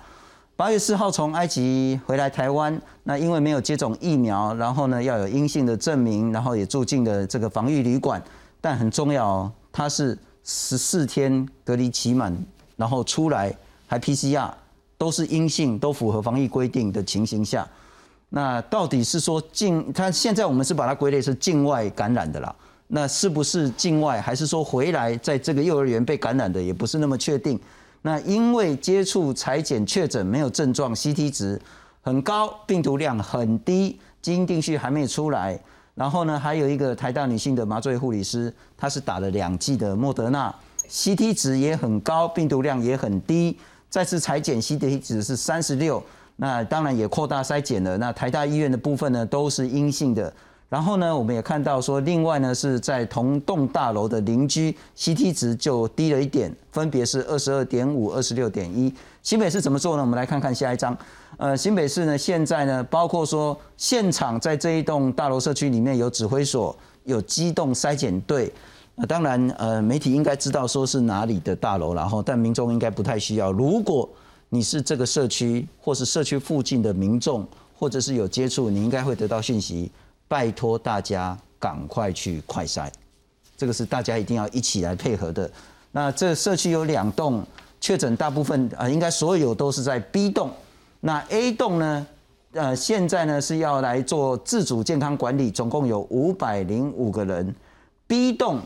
[0.54, 8.22] 八月四号从埃及回来台湾，那因为没有接种疫苗，然后呢要有阴性的证明，然后也住进了这个防疫旅馆，
[8.60, 12.34] 但很重要哦，他是十四天隔离期满，
[12.76, 13.54] 然后出来
[13.86, 14.50] 还 PCR。
[14.98, 17.68] 都是阴性，都符合防疫规定的情形下，
[18.30, 19.92] 那到底是说境？
[19.92, 22.56] 他现在我们是把它归类是境外感染的啦。
[22.86, 27.60] 那是不是境外，还是说回来在这个幼儿园被感染的，也不是那么确定。
[28.00, 31.60] 那因为接触裁剪确诊没有症状，CT 值
[32.00, 35.60] 很高，病毒量很低，基因定序还没有出来。
[35.96, 40.54] 然后呢，还有一个台大女性的麻醉护理师，她是打了两剂的莫德纳
[40.88, 43.58] ，CT 值也很高，病毒量也很低。
[43.88, 46.02] 再次裁剪 C T 值是三十六，
[46.36, 47.96] 那当然也扩大筛检了。
[47.96, 50.32] 那台大医院的部分呢，都是阴性的。
[50.68, 58.92] 然后呢，我们也看到说，另外呢是在同栋大楼的邻居 C T 值就低了一点，分别是二十二点五、二十六点一。
[59.22, 60.02] 新北市怎么做呢？
[60.02, 60.96] 我们来看看下一章。
[61.36, 68.52] 呃，新北市呢现在呢，包括说现场在这一栋大楼社区里面有指挥所，有机动筛检队。
[68.96, 73.52] 那当然，呃，媒体应该知道说是哪里的大楼，然后但民众应该不太需要。
[73.52, 74.08] 如果
[74.48, 77.46] 你是这个社区或是社区附近的民众，
[77.78, 79.90] 或者是有接触，你应该会得到讯息。
[80.28, 82.90] 拜托大家赶快去快筛，
[83.56, 85.50] 这个是大家一定要一起来配合的。
[85.92, 87.44] 那这社区有两栋
[87.80, 90.50] 确诊，大部分啊应该所有都是在 B 栋。
[91.00, 92.06] 那 A 栋呢，
[92.52, 97.54] 呃，现在呢是要来做自主健康管理，总共有五百零五个人
[98.06, 98.60] ，B 栋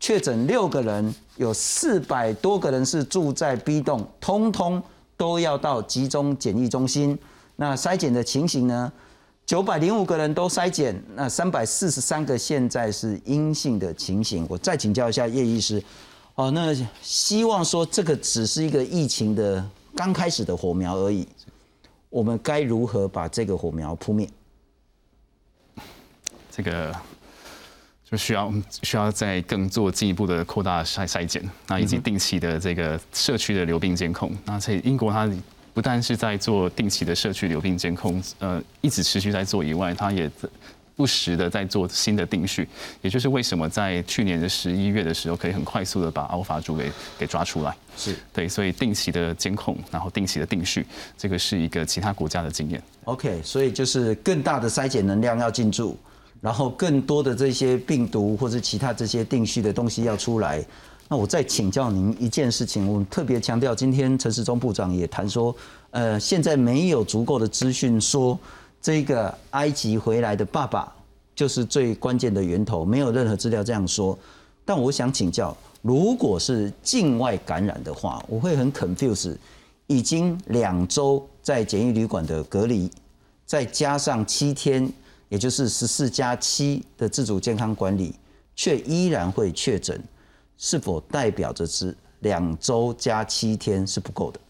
[0.00, 4.82] 确诊六个人，有四百多个人是住在 B 栋，通通
[5.16, 7.18] 都要到集中检疫中心。
[7.56, 8.92] 那筛检的情形呢？
[9.46, 14.46] 九百零五个人都筛检，那三百四十三个现在是阴性的情形。
[14.48, 15.82] 我再请教一下叶医师，
[16.34, 19.62] 哦，那希望说这个只是一个疫情的
[19.94, 21.28] 刚开始的火苗而已。
[22.08, 24.26] 我们该如何把这个火苗扑灭？
[26.50, 26.94] 这个
[28.08, 28.52] 就需要
[28.82, 34.32] 需要再更做进一步的扩大筛筛检，那以及定期的这个社区的流病监控。
[34.46, 35.28] 那在英国，它
[35.74, 40.30] 不但是在做定期的社区流病监控，呃，一直持续在做以外，它也。
[40.96, 42.68] 不时的在做新的定序，
[43.02, 47.76] 也就是为什么在去年的十一月的时候，可以很快速的把奥法株给给抓出来。
[47.96, 50.86] 是对，所以定期的监控，然后定期的定序，
[51.18, 52.80] 这个是一个其他国家的经验。
[53.06, 55.98] OK，所以就是更大的筛检能量要进驻，
[56.40, 60.64] 然后更多的这些病毒或者其他这些定序的东西要出来。
[61.14, 65.54] 那我再请教您一件事情，我们特别强调，今天陈时中部长也谈说，
[65.92, 68.36] 呃，现在没有足够的资讯说。
[68.82, 70.92] 这个埃及回来的爸爸
[71.32, 74.18] 就是最关键的源头，没有任何资料这样说。
[74.64, 79.36] 但我想请教，如果是境外感染的话，我会很 confuse。
[79.86, 82.90] 已经两周在检疫旅馆的隔离，
[83.46, 84.92] 再加上七天，
[85.28, 88.16] 也就是十四加七的自主健康管理，
[88.56, 90.02] 却依然会确诊，
[90.56, 94.40] 是否代表着是两周加七天是不够的？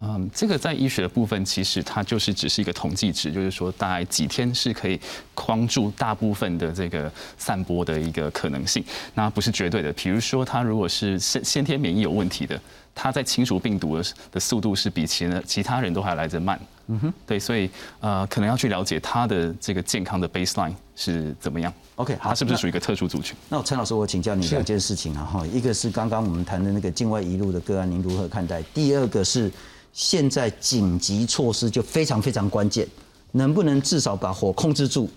[0.00, 4.98] 嗯，这个在医学的部分，其实它就是只是一个统计值，就是说大概几天是可以
[5.34, 8.82] 框住大部分的这个散播的一个可能性，
[9.14, 9.92] 那不是绝对的。
[9.92, 12.60] 比如说，他如果是先先天免疫有问题的。
[12.92, 21.72] 他在清除病毒的的速度是比其他其他人都还来得慢，嗯哼，对，所以呃，可能要去了解他的这个健康的 baseline 是怎么样。
[21.94, 23.34] OK，好他是不是属于一个特殊族群？
[23.48, 28.60] 那陈老师，我请教你两件事情啊，哈，一个是刚刚我们谈的那个境外一路的个案，您如何看待？
[28.74, 29.50] 第二个是
[29.92, 32.86] 现在紧急措施就非常非常关键，
[33.32, 35.08] 能不能至少把火控制住？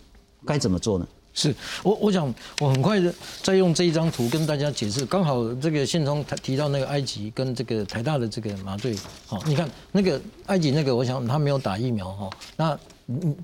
[0.45, 1.07] 该怎么做呢？
[1.35, 5.03] 是我，我想我很快的再用这一张图跟大家解释。
[5.03, 12.29] 刚好这个宪聪他提到那个埃及跟这个台大的这个麻醉，好，你看那个埃及那个，我想他没有打疫苗哈。
[12.55, 12.77] 那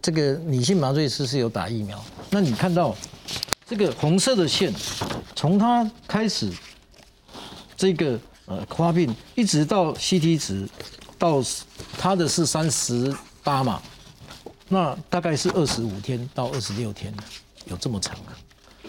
[0.04, 2.00] 这个女性麻醉师是有打疫苗。
[2.30, 2.96] 那你看到
[3.65, 4.72] 这个红色的线，
[5.36, 6.52] 从他开始
[7.76, 10.70] 这个呃发病，一直到 CT 值
[11.20, 11.44] 到
[11.98, 13.80] 他的是三十八嘛，
[14.70, 17.14] 那大概是二十五天到二十六天。
[17.66, 18.34] 有这么长啊？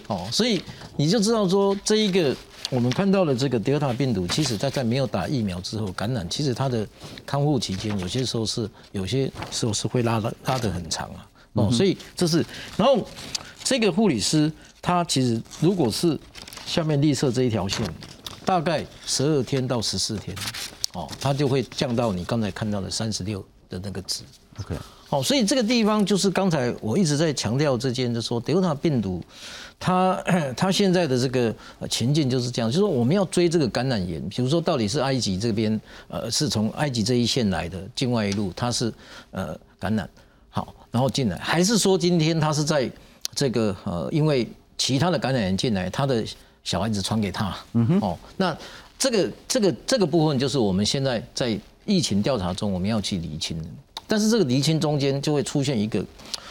[0.06, 0.62] 哦，所以
[0.96, 2.34] 你就知道说，这一个
[2.70, 6.86] 我们看到了这个德尔塔病毒，其实在在没有打疫苗之后感染，其实它的
[7.26, 11.28] 康复期间有些时候是有些时候是会拉的拉的很长啊。
[11.52, 13.06] 哦，所以这是，然后
[13.62, 16.18] 这个护理师他其实如果是
[16.64, 17.84] 下面绿色这一条线，
[18.46, 20.34] 大概十二天到十四天，
[20.94, 24.22] 哦，它就会降到你刚才看到的三十六的那个值。
[24.60, 24.74] OK。
[25.08, 29.20] 好，所以这个地方就是刚才我一直在强调这件，就说德尔塔病毒，
[29.76, 30.14] 它
[30.56, 31.52] 它现在的这个
[31.88, 38.92] 情境就是这样，就是说我们要追这个感染源，比如说到底是埃及这边，呃，是从埃及这一线来的境外一路，它是
[39.32, 40.08] 呃感染
[40.48, 42.88] 好，然后进来，还是说今天它是在
[43.34, 44.46] 这个呃，因为
[44.78, 46.24] 其他的感染源进来，它的
[46.62, 48.56] 小孩子传给他，嗯哼，哦，那
[49.00, 53.68] 这个这个这个部分就是我们现在在疫情调查中我们要去厘清的。
[54.06, 56.04] 但是这个厘清中间就会出现一个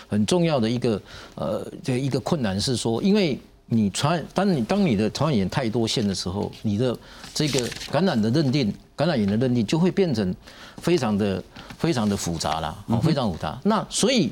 [0.07, 0.99] 很重要的一个
[1.35, 6.97] 呃这一个困难是说，因为你传当你当你的传染源太多线的时候，你的
[7.35, 10.33] 这个感染的认定感染源的认定就会变成
[10.77, 11.43] 非常的
[11.77, 13.59] 非常的复杂了，非常复杂。
[13.63, 14.31] 那所以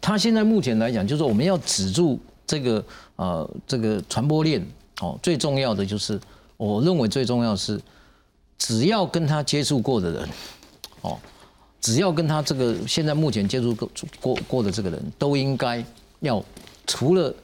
[0.00, 2.82] 他现在目前来讲，就是说我们要止住这个
[3.16, 4.66] 呃这个传播链
[5.02, 6.18] 哦，最重要的就是
[6.66, 7.80] 我认为最重要是
[8.58, 10.28] 只要跟他接触过的人
[11.00, 11.18] 哦。
[11.80, 15.82] 只要跟他这个现在目前接触过过过的这个人都应该
[16.20, 16.44] 要
[16.86, 17.34] 除了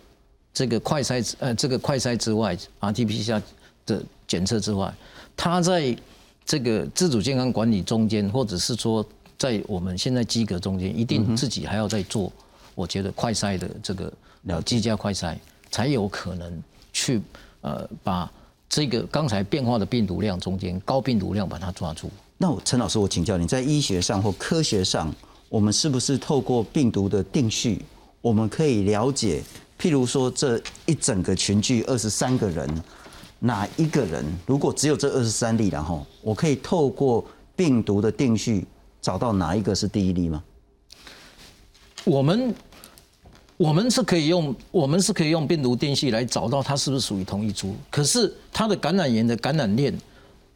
[0.53, 3.41] 这个快筛呃这个快筛之外，RT-PCR
[3.87, 4.93] 的检测之外，
[5.35, 5.97] 他在
[6.45, 9.03] 这个自主健康管理中间，或者是说
[9.39, 12.31] 在我们现在机格中间，一定自己还要再做，
[12.75, 15.35] 我觉得快筛的这个了机加快筛，
[15.71, 17.23] 才有可能去
[17.63, 18.31] 呃把
[18.69, 22.11] 这个刚才变化的病毒量中间高病毒量把它抓住。
[22.39, 25.15] 那我陈老师，我请教你，在医学上或科学上，
[25.49, 27.83] 我们是不是透过病毒的定序，
[28.21, 29.43] 我们可以了解，
[29.81, 32.69] 譬如说这一整个群聚二十三个人，
[33.39, 37.25] 哪一个人如果只有这二十三例，然后我可以透过
[37.55, 38.67] 病毒的定序
[39.01, 40.43] 找到哪一个是第一例吗？
[42.05, 42.55] 我们
[43.57, 49.93] 我们是可以用我们是可以用病毒定系来找到它是不是属于同一株，可是它的感染源的感染链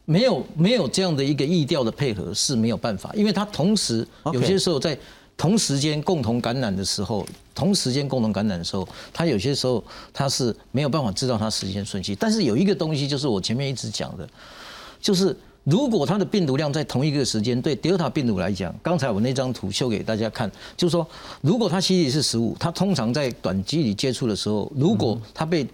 [0.05, 4.97] 没有没有这样的一个意调的配合是没有办法，因为它同时有些时候在
[5.37, 9.83] 同时间共同感染的时候，同时间共同感染的时候，它有些时候
[10.13, 12.15] 它是没有办法知道它时间顺序。
[12.15, 14.29] 但是有一个东西就是我前面一直讲的，
[14.99, 21.07] 就是如果它的病毒量在同一个时间，对德尔塔病毒来讲，刚才我那张图秀给大家看，就是说
[21.41, 25.67] 如果它 C T 是十五，它通常在短距离接触的时候，如果它被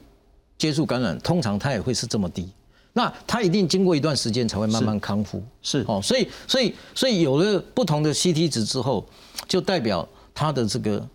[0.57, 2.49] 接触感染，通常它也会是这么低。
[2.93, 9.05] 那它一定经过一段时间才会慢慢康复，是哦，所以所以所以有了不同的 CT 值之后，
[9.47, 11.07] 就代表它的这个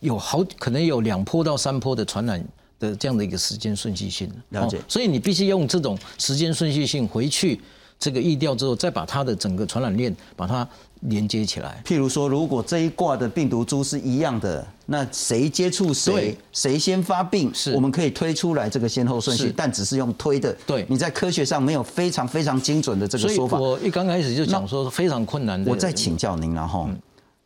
[0.00, 2.42] 有好可能有两波到三波的传染
[2.80, 4.28] 的这样的一个时间顺序性。
[4.48, 7.60] 了解，所以你必须用这种时间顺序性回去
[7.98, 10.66] 这个疫调之后，再把它的整个传染链把它
[11.02, 11.82] 连接起来。
[11.86, 20.54] 譬如说，如果这一挂的病毒株是一样的，那谁接触谁，谁先发病，是我们可以推出来这个先后顺序，但只是用推的。
[20.66, 23.58] 对，你在科学上没有非常非常精准的这个说法。
[23.58, 25.70] 我一刚开始就讲说非常困难的。
[25.70, 26.88] 我再请教您了哈，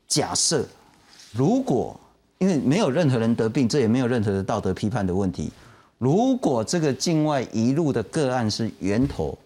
[0.08, 0.64] 假设
[1.32, 1.98] 如果
[2.44, 5.50] 因为没有任何人得病，这也没有任何的道德批判的问题。
[5.96, 9.38] 如果这个境外一路的个案是源头。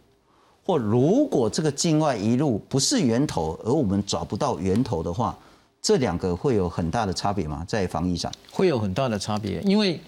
[0.65, 5.35] 或如果这个境外一路不是源头，而我们找不到源头的话，
[5.81, 7.65] 这两个会有很大的差别吗？
[7.67, 9.99] 在防疫上会有很大的差别，因为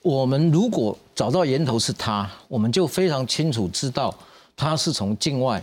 [0.00, 4.14] 我们如果找到源头是它，我们就非常清楚知道
[4.56, 5.62] 它是从境外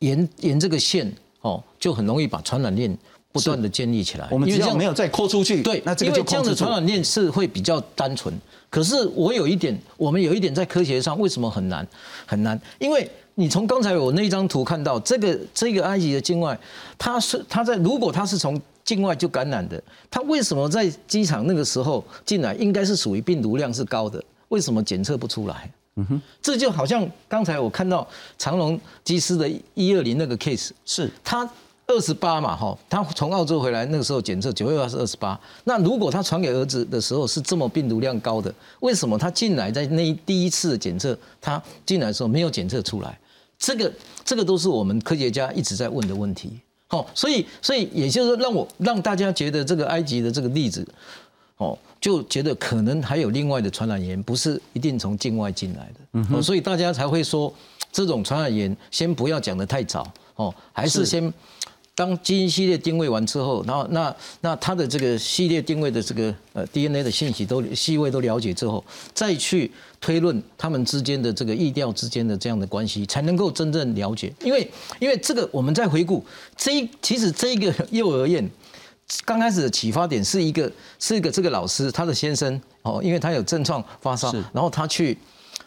[0.00, 2.98] 沿沿这个线哦，就很容易把传染链
[3.32, 4.26] 不断的建立起来。
[4.30, 8.34] 我们只要没有再扩出去，对，那这个就这样的传染链是会比较单纯。
[8.68, 11.86] 可是我有一点，我们有一点在科学上为什么很难
[12.26, 12.60] 很难？
[12.78, 16.58] 因为你从刚才我那张图看到，这个这个埃及的境外，
[16.98, 25.70] 它是它在如果它是从境外就感染的，它为什么在机场那个时候进来，应该是属于病毒量是高的，为什么检测不出来？
[25.96, 28.06] 嗯哼，这就好像刚才我看到
[28.38, 31.48] 长隆机师的一二零那个 case，是他。
[31.90, 35.38] 二十八嘛，哈，他从澳洲回来那个时候检测九月二是二十八。
[35.64, 43.18] 那如果他传给儿子的时候是这么病毒量高的，为什么他进来在那第一次检测他进来的时候没有检测出来？
[43.58, 43.92] 这个
[44.24, 46.60] 这个都是我们科学家一直在问的问题。
[46.86, 50.86] 好，所以所以也就是说，让我让大家觉得这个埃及的这个例子，
[51.56, 56.00] 哦，就觉得可能还有另外的传染源，不是一定从境外进来的。
[56.12, 57.52] 嗯所以大家才会说
[57.90, 61.32] 这种传染源先不要讲得太早哦，还是先。
[62.00, 68.82] 当基因系列定位完之后，然后那那它的这个系列定位的这个呃 DNA 的信息都细位都了解之后，
[69.12, 74.32] 再去推论他们之间的这个意调之间的这样的关系，才能够真正了解。
[74.42, 74.66] 因为
[74.98, 76.24] 因为这个我们在回顾
[76.56, 78.50] 这其实这一个幼儿园
[79.26, 85.18] 刚开始的启发点是一个是一个这个老师他的先生哦，因为他有症状发烧，然后他去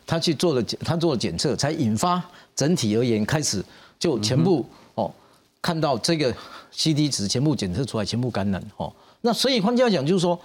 [0.08, 2.20] 他去做了他做了检测，才引发
[2.56, 3.64] 整体而言开始
[4.00, 4.66] 就全部。
[5.64, 6.32] 看到这个
[6.72, 8.94] C T 值全部检测出来，全部感染哦。
[9.22, 10.38] 那所以换句话讲，就是说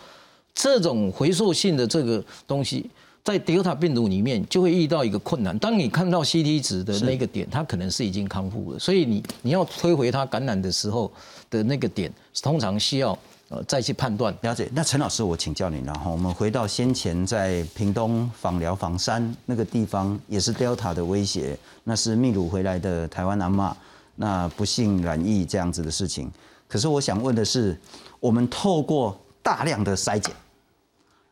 [0.55, 2.89] 这种回溯性的这个东西，
[3.25, 5.59] 在 Delta 病毒里面就会遇到一个困难。
[5.59, 11.11] 当你看到 C T 值的那个点，它可能是已经康复了，所以你你要推回它感染的时候
[11.51, 14.33] 的那个点，通常需要呃再去判断。
[14.43, 14.71] 了解。
[14.73, 16.09] 那陈老师，我请教你了哈。
[16.09, 23.77] 我们回到先前在屏东访寮访山那个地方，也是 Delta 的威胁，那是秘鲁回来的台湾阿妈。
[24.21, 26.29] 那不幸染疫这样子的事情，
[26.67, 27.79] 可是我想问的是，
[28.19, 30.35] 我们透过大量的筛检，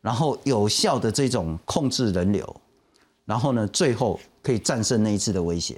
[0.01, 2.61] 然后有效的这种控制人流，
[3.25, 5.77] 然后呢，最后可以战胜那一次的威胁。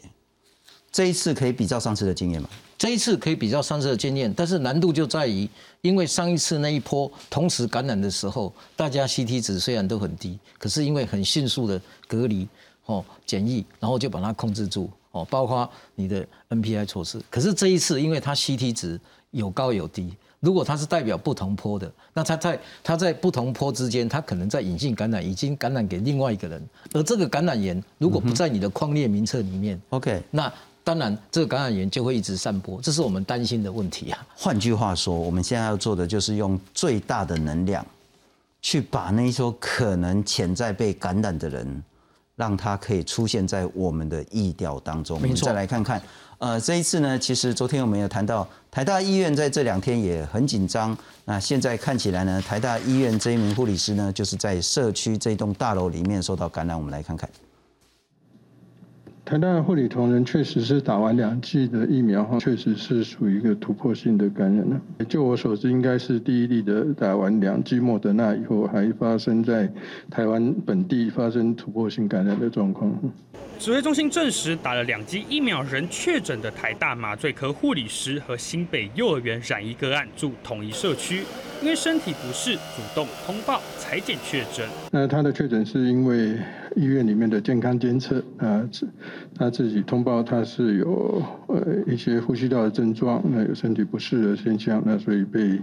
[0.92, 2.48] 这一次可以比较上次的经验吗？
[2.76, 5.48] 这一次可以比较上次的经验，但是难度就在于，
[5.80, 12.46] 因为上一次那一波同时感染的时候，大家 CT 值虽然都很低，可是因为很迅速的隔离
[12.84, 14.90] 哦检疫，然后就把它控制住。
[15.11, 19.00] 哦，包括你的 NPI 措施，可是这一次，因为它 CT 值
[19.30, 30.52] 有高有低，如果它是代表不同坡的，那它在它在不同坡之间，它可能在隐性感染已经感染给另外一个人，而这个感染源如果不在你的框列名册里面，OK，那
[30.84, 34.26] 当然这个感染源就会一直散播，这是我们担心的问题啊。
[34.36, 37.84] 换句话说，我们现在要做的就是用最大的能量，
[38.62, 41.82] 去把那些可能潜在被感染的人。
[42.39, 45.20] 让它可以出现在我们的意调当中。
[45.20, 46.01] 我们再来看看，
[46.39, 50.97] 呃，这一次呢，其实昨天我们有谈到台大医院在这两天也很紧张。
[51.24, 56.78] 那现在看起来呢，台大医院这一名护理师呢，就是在社区这栋大楼里面受到感染。
[56.78, 57.28] 我们来看看。
[59.29, 64.81] 台大护理同仁确实是打完两剂的疫苗后，确实是属于一个突破性的感染了。
[65.07, 69.70] 就我所知，应该是第一例的打完两剂莫德纳以后，还发生在
[70.09, 72.91] 台湾本地发生突破性感染的状况。
[73.59, 81.22] 指挥中心证实，打了两剂疫苗仍确诊的台大麻醉科护理师和新北幼儿园染疫个案住同一社区，
[81.61, 84.68] 因为身体不适主动通报裁检确诊。
[84.92, 86.38] 那他的确诊是因为。
[86.76, 88.62] 医院里面的健康监测啊，
[89.34, 95.59] 他自己通报他是有呃一些呼吸道的症状，那有身体不适的现象，那所以被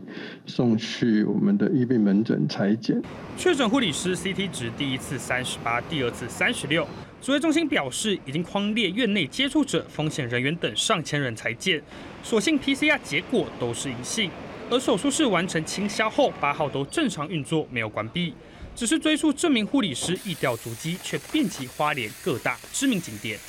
[0.45, 3.01] 送去我们的医病门诊裁剪。
[3.37, 6.85] 确诊护理师 CT 值第一次三十八，第二次三十六。
[7.21, 11.81] 指挥中心表示，已经框列院内接触者、风险人员等上千人裁剪，
[12.23, 14.29] 所幸 PCR 结果都是阴性，
[14.69, 18.33] 而手术室完成清消后，八号都正常运作，没有关闭。
[18.75, 23.39] 只是追溯这名护理师易调足迹，却遍及花莲各大知名景点。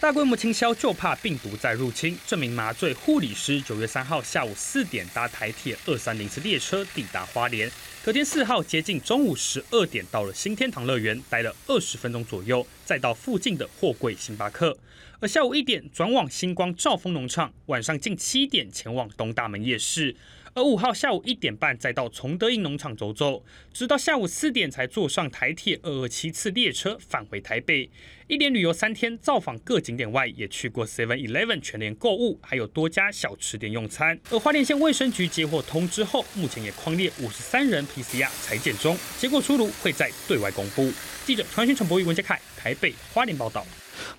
[0.00, 2.16] 大规模清消就怕病毒再入侵。
[2.26, 7.68] 这名麻醉护理师九月三号下午四点搭台铁二三零次列车抵达花莲，
[8.04, 14.76] 隔天四号接近中午十二点到了新天堂乐园，待了二十分钟左右，再到附近的货柜星巴克。
[15.20, 20.14] 而下午一点转往星光兆丰农场，晚上近七点前往东大门夜市。
[20.56, 23.42] 而五号下午一点半再到崇德印农场走走，
[23.72, 27.90] 直到下午四点才坐上台铁二二七次列车返回台北。
[28.28, 34.16] 一连旅游三天，造访各景点外，也去过 Seven Eleven 全联购物，还有多家小吃店用餐。
[34.30, 40.88] 而花莲县卫生局接获通知后，目前也框列五十三人 PCR 裁剪中，结果出炉会在对外公布。
[41.26, 43.66] 记者传讯陈博宇、文杰凯，台北花莲报道。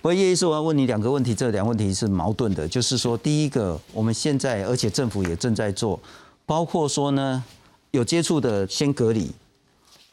[0.02, 5.98] 不过叶医师，我要问你两个问题，这两个问题是矛盾的，就是说，第一个，我们现在而且政府也正在做。
[6.46, 7.42] 包括说呢，
[7.90, 9.32] 有接触的先隔离，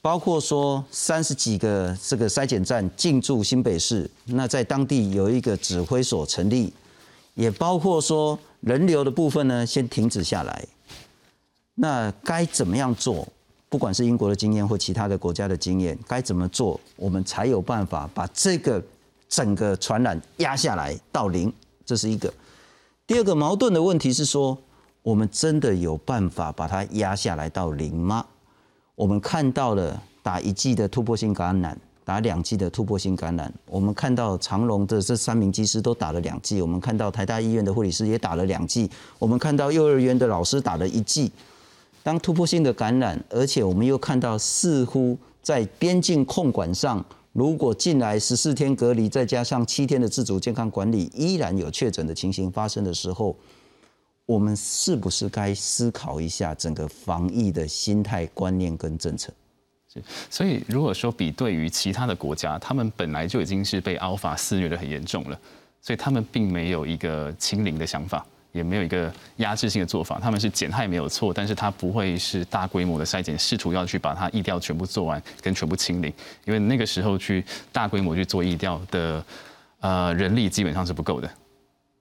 [0.02, 6.74] 包括说三十几个这个筛检站进驻新北市，那在当地有一个指挥所成立，
[7.36, 10.66] 也包括说人流的部分呢先停止下来。
[11.76, 13.28] 那该怎么样做？
[13.70, 18.84] 不管是英国的经验或其他的国家的经验，该怎么做，我们才有办法把这个
[19.30, 21.54] 整个传染压下来到零？
[21.86, 22.34] 这是一个。
[23.06, 24.58] 第二个矛盾的问题是说。
[25.04, 28.26] 我们真的有办法把它压下来到零吗？
[28.96, 33.54] 我们看到了打一剂的突破性感染，打两剂的突破性感染。
[33.66, 38.90] 我们看到长隆的这三名技师都打了两剂，我们看到台大医院的护理师也打了两剂，
[39.20, 41.30] 我们看到幼儿园的老师打了一剂。
[42.02, 53.36] 当突破性的感染，而且我们又看到似乎在边境控管上，如果进来十四天隔离，再加上七天的自主健康管理，依然有确诊的情形发生的时候。
[54.34, 59.32] 我们是不是该思考一下整个防疫的心态、观念跟政策？
[59.94, 65.40] 是，所以如果说比对于其他的国家，他们本来就已经是被 Alpha 肆虐的很严重了，
[65.80, 70.20] 所以他们并没有一个清零的想法，也没有一个压制性的做法。
[70.20, 76.12] 他们是减害没有错，但是他不会是大规模的筛检，试图要去把它疫调全部做完跟全部清零，
[76.46, 79.24] 因为那个时候去大规模去做疫调的
[79.82, 81.30] 呃人力基本上是不够的。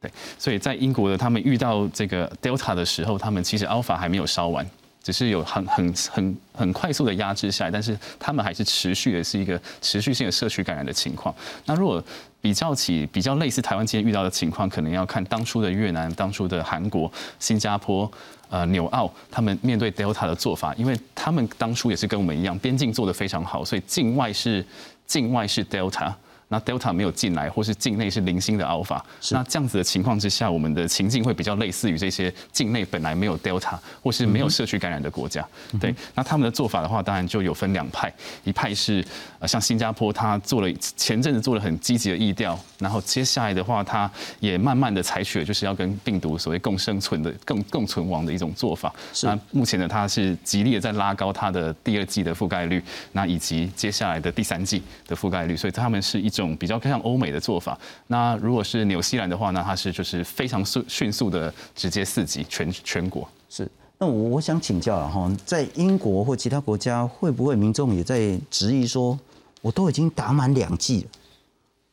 [0.02, 4.68] 对，所以在英国的他们遇到这个 Delta 的时候，他们其实 Alpha 还没有烧完，
[5.00, 11.32] 只是有很很很很快速的压制下来，但是他们还是持续的是一个持续性的社区感染的情况。
[11.66, 12.02] 那如果
[12.40, 18.10] 比较起比较类似台湾今天遇到的情况，可能要看当初的越南、当初的韩国、新加坡、
[18.50, 24.66] 呃纽澳，他们面对 Delta 的做法，因为他们当初也是跟我们一样，边境做得非常好，所以境外是
[25.06, 26.12] 境外是 Delta。
[26.52, 29.00] 那 Delta 没有进来，或是境内是零星的 Alpha，
[29.30, 35.42] 那这样子的情况之下，我们的情境会比较类似于这些境内本来没有 Delta 或是没有社区感染的国家。
[35.80, 38.12] 对，那他们的做法的话，当然就有分两派，
[38.44, 39.02] 一派是
[39.38, 48.94] 呃像新加坡，他做了前阵子做了很积极的意调，然后接下来的话，他也慢慢的采取了就是要跟病毒所谓共生存的 共共存亡的一种做法。
[49.22, 52.82] 那目前呢，他是极力的在拉高他的第二季的覆盖率，
[53.12, 56.41] 那以及接下来的第三季的覆盖率，所以他们是一种。
[56.42, 57.78] 种比较像欧美的做法，
[58.08, 63.26] 那如果是纽西兰的话，那它是就是非常速迅速的直接四级全全国。
[63.48, 69.18] 是，那我我想请教了哈，在英国或其他国家，会不会民众也在质疑说，
[69.60, 71.08] 我都已经打满两剂了，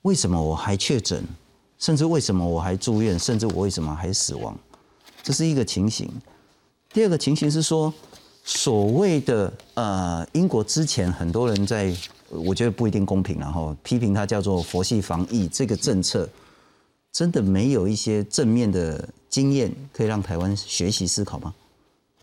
[0.01, 1.23] 为什么我还确诊？
[1.77, 3.17] 甚至为什么我还住院？
[3.17, 4.57] 甚至我为什么还死亡？
[5.23, 6.09] 这是一个情形。
[6.91, 7.93] 第二个情形是说，
[8.43, 11.95] 所谓的呃，英国之前很多人在。
[12.29, 16.29] 我觉得不一定公平，然后批评它叫做“佛系防疫”这个政策，
[17.11, 21.53] 真的没有一些正面的经验可以让台湾学习思考吗？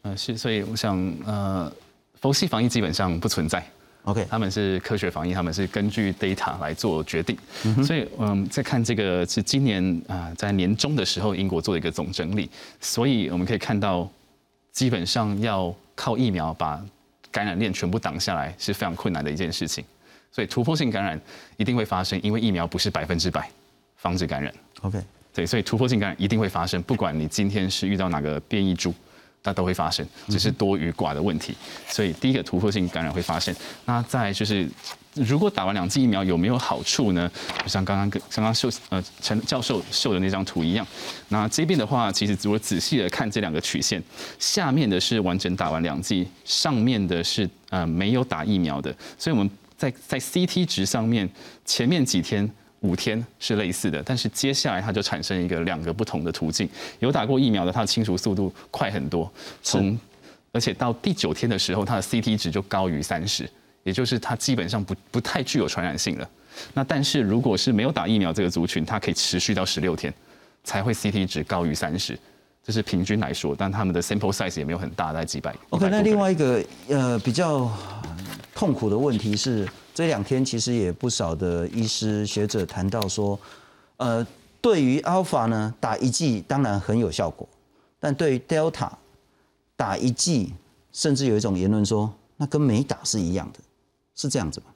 [0.03, 1.73] 呃，是，所以我想，呃，
[2.21, 3.65] 佛系防疫基本上不存在。
[4.05, 7.37] OK，他们是科学防疫，他们是根据 data 来做决定。
[7.85, 12.49] 所以，嗯，在看这个是今年啊，在年中的时候，英国做了一个总整理，
[12.81, 14.09] 所以我们可以看到，
[14.71, 16.81] 基本上要靠疫苗把
[17.33, 19.85] 感染链全部挡下来是非常困难的一件事情。
[20.37, 21.19] 所以突破性感染
[21.57, 23.51] 一定会发生，因为疫苗不是百分之百
[23.97, 24.53] 防止感染。
[24.83, 28.93] OK，对，所以突破性感染一定会发生，不管你今天是遇到哪个变异株。
[29.43, 31.55] 它都会发生，只是多与寡的问题。
[31.87, 33.55] 所以第一个突破性感染会发生。
[33.85, 34.69] 那再就是，
[35.15, 37.31] 如果打完两剂疫苗有没有好处呢？
[37.63, 40.85] 就像刚刚跟刚刚秀呃陈教授秀的那张图一样。
[41.29, 44.03] 那这边的话，其实如果仔细的看这两个曲线，
[44.41, 48.93] 下面的是完整打完两剂，上面的是呃没有打疫苗的。
[49.17, 51.29] 所以我们在在 CT 值上面，
[51.65, 52.51] 前面几天。
[52.81, 56.69] 五天是类似的，但是接下来它就产生一个两个不同的途径。
[57.01, 59.99] 有打过疫苗的，它的清除速度快很多，从
[60.53, 63.49] 而且到第九天的时候，它的 CT 值就高于三十，
[63.83, 66.31] 也就是它基本上不不太具有传染性了。
[66.75, 70.13] 那但是如果是没有打疫苗这个族群，它可以持续到十六天
[70.63, 72.17] 才会 CT 值高于三十，
[72.63, 75.53] 这是平均来说，但他们的 sample size 也没有很大，在几百。
[75.71, 77.73] OK，那另外一个呃比较
[78.57, 79.69] 痛苦的问题是。
[79.95, 83.39] 这两天其实也不少的医师学者谈到说，
[83.97, 84.27] 呃，
[84.61, 87.49] 对于 Alpha 呢打一剂当然很有效果，
[87.99, 88.91] 但对于 Delta
[89.75, 90.53] 打一剂，
[90.93, 93.61] 甚至有一种言论说，那跟没打是一样的，
[94.15, 94.67] 是这样子吗？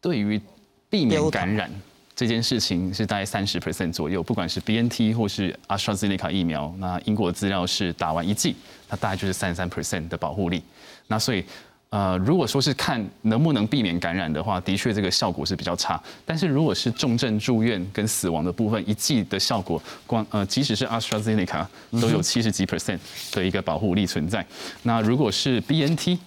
[0.00, 0.40] 对于
[0.88, 1.68] 避免感染
[2.14, 8.54] 这件事情是大概三十 percent 左右，不管是 BNT 或是 AstraZeneca 疫苗，那英国资料是打完一剂，
[8.88, 10.62] 那大概就是三十三 percent 的保护力，
[11.08, 11.44] 那所以。
[11.90, 15.98] 呃，如果说是看能不能避免感染的话，的确这个效果是比较差。
[16.26, 21.66] 但是如果是重症住院跟死亡的部分，一剂的效果，光呃，即使是 AstraZeneca
[22.00, 22.98] 都有七十几 percent
[23.32, 24.44] 的一个保护力存在。
[24.82, 26.18] 那如果是 BNT，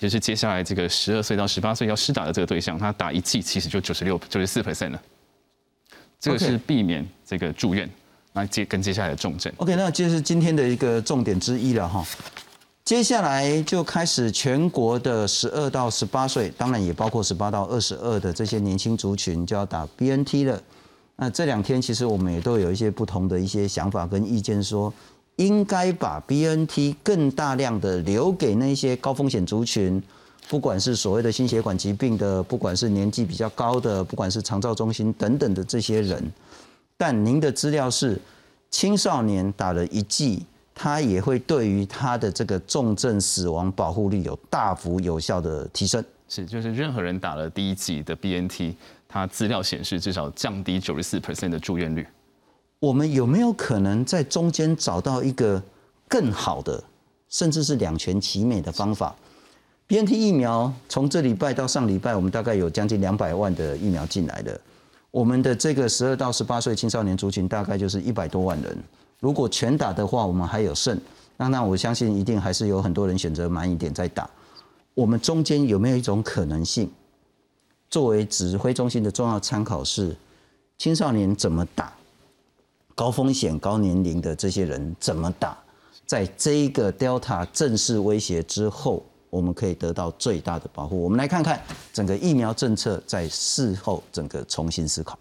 [0.00, 5.02] 就是接下来这个十二岁到十八岁要施打的这个对象，他打一剂其实就九十六、九十四 percent 了。
[6.18, 7.86] 这个是避免这个住院，
[8.32, 9.52] 那接跟接下来的重症。
[9.58, 12.02] OK，那这是今天的一个重点之一了哈。
[12.92, 20.62] 接下来就开始全国的十二到十八岁，当然也包括十八到二十二的这些年轻族群就要打 BNT 了。
[21.16, 24.92] 那这两天其实我们也都有一些不同的一些想法跟意见，说
[25.36, 30.02] 应该把 BNT 更大量的留给那些高风险族群，
[30.50, 36.22] 不管是所谓的心血管疾病的，不管是年纪比较高的，不管是长照中心等等的这些人。
[36.98, 38.20] 但您的资料是
[38.70, 40.42] 青少年打了一剂。
[40.74, 46.04] 它也会对于它的这个重症死亡保护率有大幅有效的提升。
[46.28, 48.74] 是，就是任何人打了第一剂的 BNT，
[49.06, 52.06] 它资料显示至少降低九十四 percent 的住院率。
[52.78, 55.62] 我们有没有可能在中间找到一个
[56.08, 56.82] 更好的，
[57.28, 59.14] 甚至是两全其美的方法
[59.86, 64.58] ？BNT 疫苗从这礼拜到上礼拜，我们大概有将近两百万的疫苗进来的，
[65.10, 68.78] 我们的这个十二到十八岁青少年族群大概就是一百多万人。
[69.22, 71.00] 如果全打的话，我们还有剩。
[71.36, 74.28] 那那我相信一定还是有很多人选择慢一点再打。
[74.94, 76.90] 我们中间有没有一种可能性，
[77.88, 80.16] 作为指挥中心的重要参考是
[80.76, 81.92] 青少年怎么打，
[82.96, 85.56] 高风险高年龄的这些人怎么打，
[86.04, 91.00] 在这一个 Delta 正式威胁之后，我们可以得到最大的保护。
[91.00, 91.62] 我们来看看
[91.92, 95.16] 整个疫苗政策在事后整个重新思考。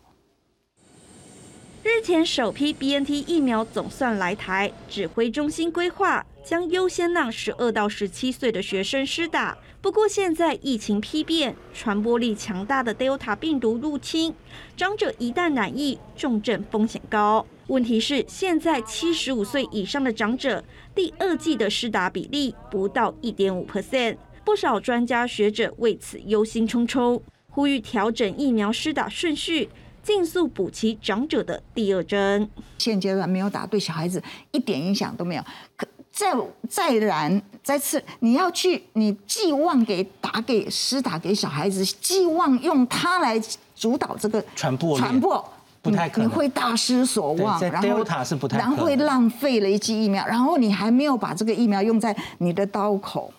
[1.84, 9.58] 日前首批 BNT 疫苗总算来台，指挥中心规划将优先让十二到十七岁的学生施打。
[9.82, 14.32] 不过现在疫情批变，传播力强大的 Delta 病毒入侵，
[14.78, 17.44] 长者一旦染疫，重症风险高。
[17.66, 20.64] 问题是现在七十五岁以上的长者，
[20.94, 27.20] 第二季的施打比例不到一点五 percent，不少专家学者为此忧心忡忡，
[27.50, 29.68] 呼吁调整疫苗施打顺序。
[30.04, 32.50] 尽速补齐长者的第二针。
[32.78, 34.22] 现阶段没有打，对小孩子
[34.52, 35.44] 一点影响都没有。
[35.76, 36.36] 可再
[36.68, 43.42] 再然再次，你要去，你寄望给打给施打给小孩子，寄望用它来
[43.76, 45.44] 主导这个传播传播，
[45.82, 47.60] 不太可能，你会大失所望。
[47.62, 53.32] 然后是不太，然后会浪费了一剂疫苗，然后你还没有把这个疫苗用在你的刀口，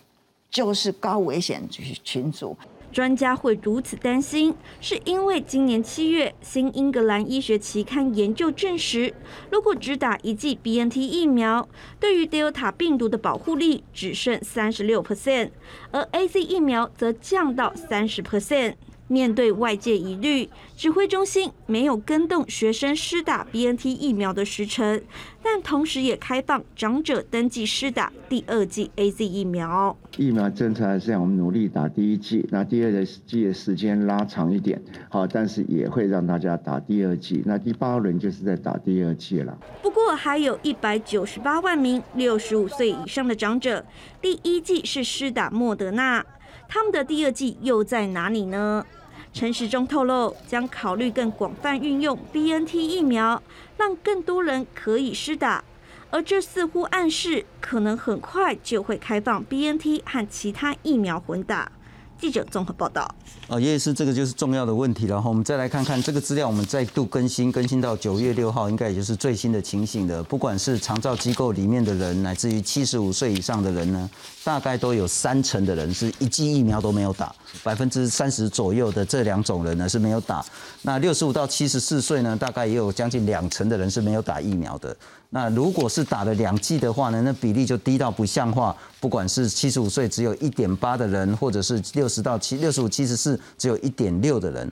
[0.49, 2.57] 就是高危险群群组。
[2.93, 9.11] 专家会如此担心，是因为今年七月，《新英格兰医学期刊》研究证实，
[9.49, 11.67] 如果只打一剂 BNT 疫苗，
[11.99, 15.49] 对于 Delta 病毒的保护力只剩三十六 percent，
[15.91, 18.75] 而 AZ 疫苗则降到三十 percent。
[19.07, 25.01] 面对外界疑虑，指挥中心没有跟动学生施打 BNT 疫苗的时程，
[25.43, 29.95] 但同时也开放长者登记施打第二剂 AZ 疫苗。
[30.17, 37.43] 疫苗政策还是让我们努力打第一剂，那第二剂的时间拉长一点，好，但是也会让大家打第二剂。
[37.45, 39.57] 那第八轮就是在打第二剂了。
[39.81, 43.85] 不过，还有一百九十八万名六十五岁以上的长者，
[44.21, 46.25] 第一剂是施打莫德纳。
[46.73, 48.83] 他们的第二季又在哪里呢？
[49.31, 53.43] 陈时中透露，将考虑更广泛运用 BNT 疫苗，
[53.77, 55.63] 让更多人可以施打。
[56.09, 61.71] 而这似乎暗示，可能很快就会开放 BNT 和其他疫苗混打。
[62.17, 63.13] 记者综合报道。
[63.53, 65.13] 哦，也是这个就是重要的问题了。
[65.13, 70.23] 然后我们再来看看这个资料，我们再度更新，更新到九月六号，应该也就是最新的情形的。
[70.23, 74.09] 不管是长照机构里面的人，乃至于七十五岁以上的人呢，
[74.43, 77.31] 大概都有三成的人是一剂疫苗都没有打，
[77.61, 80.43] 百分之三十左右的这两种人呢是没有打。
[80.81, 84.95] 那六十五到七十四岁呢，大概也有将近两成的人是没有打疫苗的。
[85.29, 88.75] 那如果是打了两剂的话呢，那比例就低到不像话。
[88.99, 94.71] 不管是七十五岁只有一点八的人，或者是六十到七六十五七十四只有一点六的人，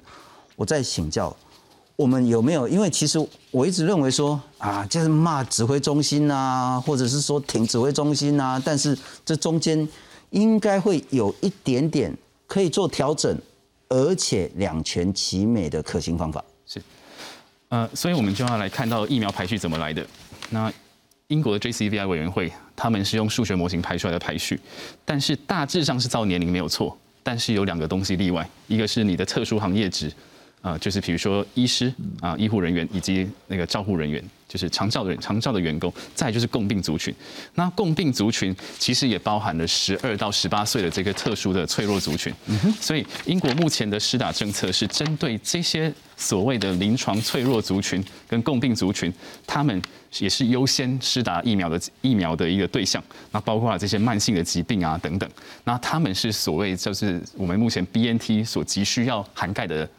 [0.55, 1.35] 我在请教，
[1.95, 2.67] 我们有没有？
[2.67, 3.17] 因为其实
[3.51, 9.87] 我一直认为说啊，就是骂指挥中心啊，或者是说挺指挥中心啊，但是这中间
[10.31, 12.15] 应该会有一点点
[12.47, 13.37] 可以做调整，
[13.89, 16.43] 而且两全其美的可行方法。
[16.65, 16.81] 是，
[17.69, 20.05] 呃，所以我们就要来看到疫苗排序怎么来的。
[20.49, 20.71] 那
[21.27, 24.59] 英国的 JCVI 委员会，他们是用数学模型排出来的排序，
[25.05, 30.11] 但是大致上是照年龄没有错，但是有两个东西例外，一个是你的特殊行业值，
[30.61, 34.23] 啊，就是比如说医师啊、医护人员以及那个照护人员。
[34.51, 37.15] 就是长照的人，长照的员工，再就是共病族群。
[37.55, 42.33] 那共病族群其实也包含了十二到十八岁的这个特殊的脆弱族群。
[42.81, 49.09] 所以英国目前的施打政策是针对这些所谓的临床脆弱族群跟共病族群，
[49.47, 49.81] 他们
[50.19, 53.01] 也是优先施打疫苗的疫苗的一个对象。
[53.31, 55.29] 那包括了这些慢性的疾病啊等等。
[55.63, 59.89] 那他们是所谓就是我们目前 BNT 所急需要涵盖的。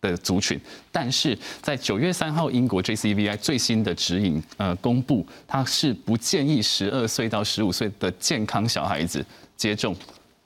[0.00, 0.60] 的族群，
[0.92, 9.24] 但是在九月三号，英国 JCVI 最新的指引呃公布，它是不建议十二岁到十五岁的健康小孩子
[9.56, 9.96] 接种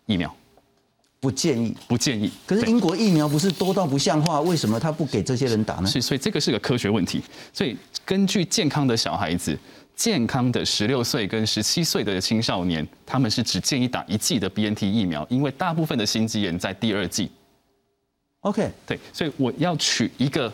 [0.06, 0.34] 疫苗，
[1.20, 2.30] 不建议，不建议。
[2.46, 5.86] 可是英国疫苗不是多到不像话，为什么他不给这些人打呢？
[5.86, 7.22] 是，所以这个是个科学问题。
[7.52, 7.76] 所以
[8.06, 9.58] 根据健康的小孩子，
[9.94, 17.30] 健康的十六岁跟十七岁的青少年，他们是只建议打一剂的 BNT 疫苗，因为大部分的心肌炎在第二剂。
[18.42, 20.52] OK，对，所以我要取一个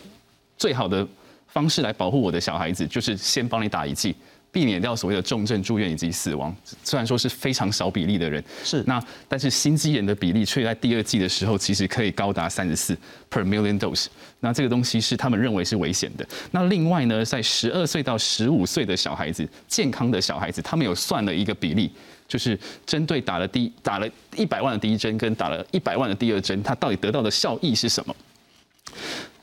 [0.56, 1.06] 最好的
[1.46, 4.14] 方式来保护我的小孩子，就是先帮你打一剂，
[4.58, 6.52] 避免掉所谓的重症住院以及死亡。
[6.82, 12.92] 虽然说是非常少比例的人，是那，但是心肌炎的比例却在第二季的时候，其实可以高达三十四
[13.30, 14.06] per million dose。
[14.40, 16.26] 那这个东西是他们认为是危险的。
[16.50, 21.88] 那另外呢，在十二岁到十五岁的小孩子，健康的小孩子，他们有算了一个比例。
[22.26, 28.14] 就是针对打了第打了一百万的第一针跟打了一百万的第二针，它到底得到的效益是什么？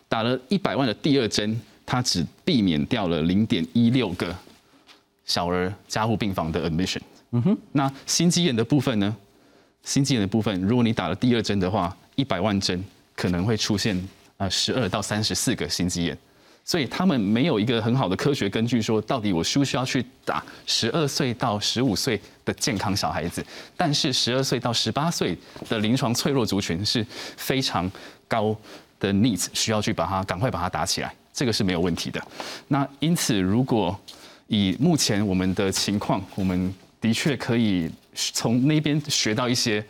[0.08, 4.36] 打了一百万的第二针，它只避免掉了零点一六个
[5.26, 7.02] 小儿加护病房的 admission。
[7.32, 9.16] 嗯哼，那心肌炎的部分呢？
[9.84, 12.84] 心肌炎的部分，如果你打了第二针的话，一百万针
[13.16, 13.96] 可能会出现
[14.38, 16.18] 啊十二到三十四个心肌炎。
[16.64, 23.46] 所以他们没有一个很好的科学根据，说到底我需不需要去打十二岁到十五岁的健康小孩子？
[23.78, 25.38] 但是十二岁到十八岁
[25.70, 27.06] 的临床脆弱族群是
[27.38, 27.90] 非常
[28.28, 28.58] 高
[29.00, 32.20] 的 needs，需要去把它赶快把它打起来，这个是没有问题的。
[32.70, 33.96] 那因此，如果
[34.48, 39.84] 以目前我们的情况，我们的确可以从那边学到一些。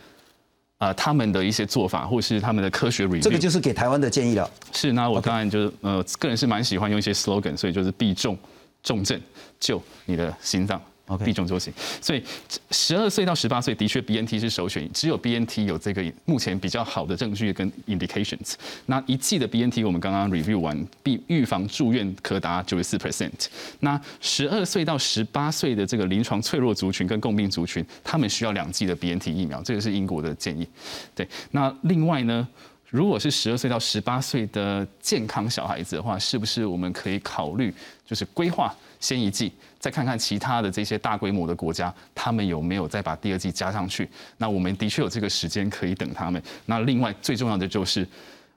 [0.78, 4.52] 啊，他们的一些做法，或是他们的科学 review，这个就是给台湾的建议了。
[4.74, 8.38] 是，那我当然就是呃，个人是蛮喜欢用一些 slogan，所以就是避重
[8.84, 9.20] 重症，
[9.58, 10.80] 救你的心脏。
[11.24, 12.24] 避重就轻，所以
[12.72, 18.54] 十二岁到十八岁的确 BNT 是首选，只有 BNT 有这个目前比较好的证据跟 indications。
[18.88, 23.48] 那一剂的 BNT 我们刚刚 review 完，必预防住院可达九十四 percent。
[23.82, 30.68] 那十二岁到十八岁的这个临床脆弱族群跟共病族群，他们需要两剂的 BNT 疫苗，这个是英国的建议。
[31.14, 32.48] 对，那另外呢，
[32.90, 37.72] 如果是十二岁到十八岁的健康小孩子的话，是不是我们可以考虑
[38.08, 38.76] 就是规划？
[39.02, 39.52] 先一剂，
[39.86, 44.10] 再看看其他的这些大规模的国家，他们有没有再把第二剂加上去？
[44.36, 46.42] 那我们的确有这个时间可以等他们。
[46.66, 48.08] 那另外最重要的就是，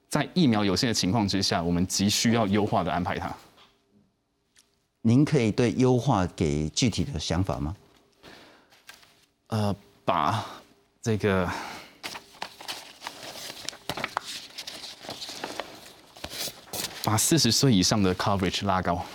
[0.07, 3.31] 在疫苗有限的情况之下，我们急需要优化的安排它。
[5.03, 7.75] 您可以对优化给具体的想法吗？
[9.49, 10.43] 呃，把
[10.99, 11.47] 这个
[17.03, 19.05] 把四十岁以上的 coverage 拉高。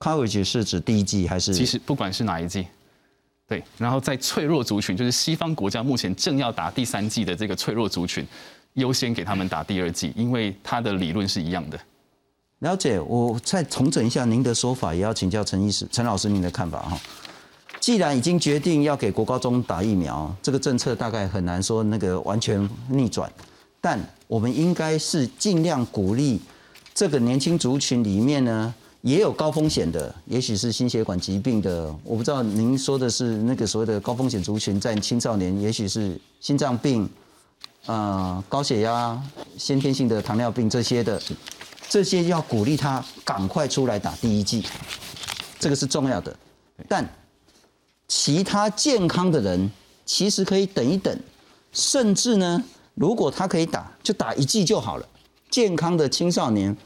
[0.00, 1.54] Coverage 是指第一季还是？
[1.54, 2.66] 其实不管是哪一季，
[3.46, 3.62] 对。
[3.78, 8.26] 然后在脆弱族群，就是西方国家目前正要打第三季的这个脆弱族群，
[8.74, 11.78] 优先给他们打第二季，因为它的理论是一样的。
[12.60, 16.98] 了解，我再重整一下您的说法，也要请教陈医师、陈老师您的看法哈。
[17.78, 23.32] 既然已经决定要给国高中打疫苗，这个政策大概很难说那个完全逆转，
[23.80, 26.38] 但我们应该是尽量鼓励
[26.92, 37.08] 这个年轻族群里面呢，也有高风险的，也许是心血管疾病的，我不知道您说的是那个所谓的高风险族群在青少年，也许是心脏病、
[37.86, 39.20] 呃高血压、
[39.56, 41.20] 先天性的糖尿病这些的。
[41.88, 44.64] 这些要鼓励他赶快出来打第一剂，
[45.58, 46.36] 这个是重要的。
[46.86, 47.04] 但
[48.06, 49.68] 其他健康的人
[50.06, 51.18] 其实可以等一等，
[51.72, 52.62] 甚至呢，
[52.94, 55.08] 如果他可以打，就打一剂就好了。
[55.50, 56.76] 健康的青少年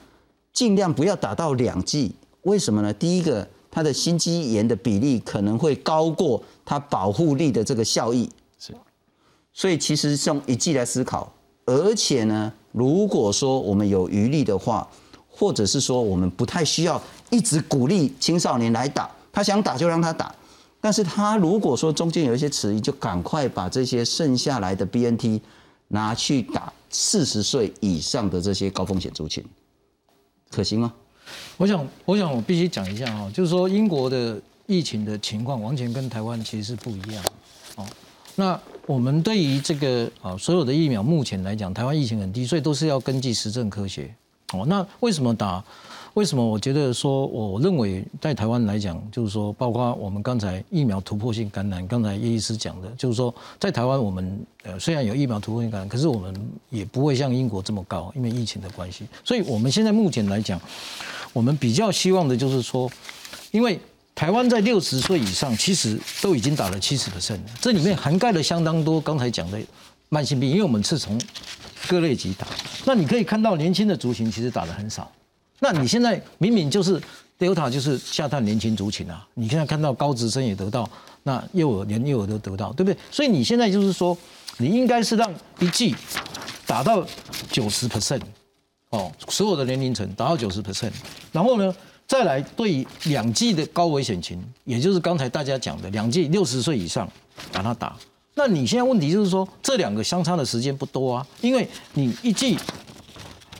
[0.54, 2.90] 尽量不要打到两剂，为什么呢？
[2.94, 8.30] 第一个，他的心肌炎的比例可能会高过他保护力的这个效益。
[8.58, 8.74] 是，
[9.52, 11.30] 所以其实用一剂来思考，
[11.66, 12.50] 而且呢。
[12.76, 14.84] 如果说我们有余力的话，
[15.30, 17.00] 或者是说我们不太需要
[17.30, 20.34] 一直鼓励青少年来打，他想打就让他打。
[20.80, 25.40] 但是他如果说中间有一些迟疑，就赶快把这些剩下来的 BNT
[25.86, 29.44] 拿去打四十岁以上的这些高风险族群，
[30.54, 30.92] 可行吗？
[31.56, 37.24] 我想，我想我必须讲一下哈，就是说英国的疫情的情况完全跟台湾其实是不一样。
[37.76, 37.86] 哦，
[38.36, 38.60] 那。
[38.86, 44.14] 我们对于这个啊，所有的疫苗目前来讲，台湾疫情很低，所以都是要根据实证科学。
[44.52, 45.64] 哦，那为什么打？
[46.14, 56.34] 为什么我觉得说，我认为在台湾来讲，就是说，包括我们刚才疫苗突破性感染，刚才叶医师讲的，就是说，在台湾我们呃虽然有疫苗突破性感染，可是我们
[56.70, 59.04] 也不会像英国这么高，因为疫情的关系。
[59.24, 60.60] 所以我们现在目前来讲，
[61.32, 62.90] 我们比较希望的就是说，
[63.50, 63.78] 因为。
[64.16, 69.58] 台湾在六十岁以上，其实都已经打了七十 percent 了，这里面涵盖了相当多刚才讲的
[70.08, 71.20] 慢性病，因为我们是从
[71.88, 72.46] 各类级打。
[72.84, 75.10] 那你可以看到年轻的族群其实打的很少。
[75.64, 77.00] 那你现在明明就是
[77.38, 80.86] Delta 就是下探年轻族群啊，你现在看到高职生也得到，
[81.22, 82.98] 那幼儿连幼儿都得到，对不对？
[83.10, 84.14] 所以你现在就是说，
[84.58, 85.96] 你应该是让一剂
[86.66, 87.02] 打到
[87.50, 88.20] 九十 percent
[88.90, 90.92] 哦，所有的年龄层达到九十 percent，
[91.32, 91.74] 然后呢？
[92.06, 97.10] 再来，对两剂的高危险群，也就是刚才大家讲的两剂六十岁以上，
[97.50, 97.96] 把它打。
[98.34, 102.58] 那你现在问题就是说，这两个相差的时间不多啊，因为你一剂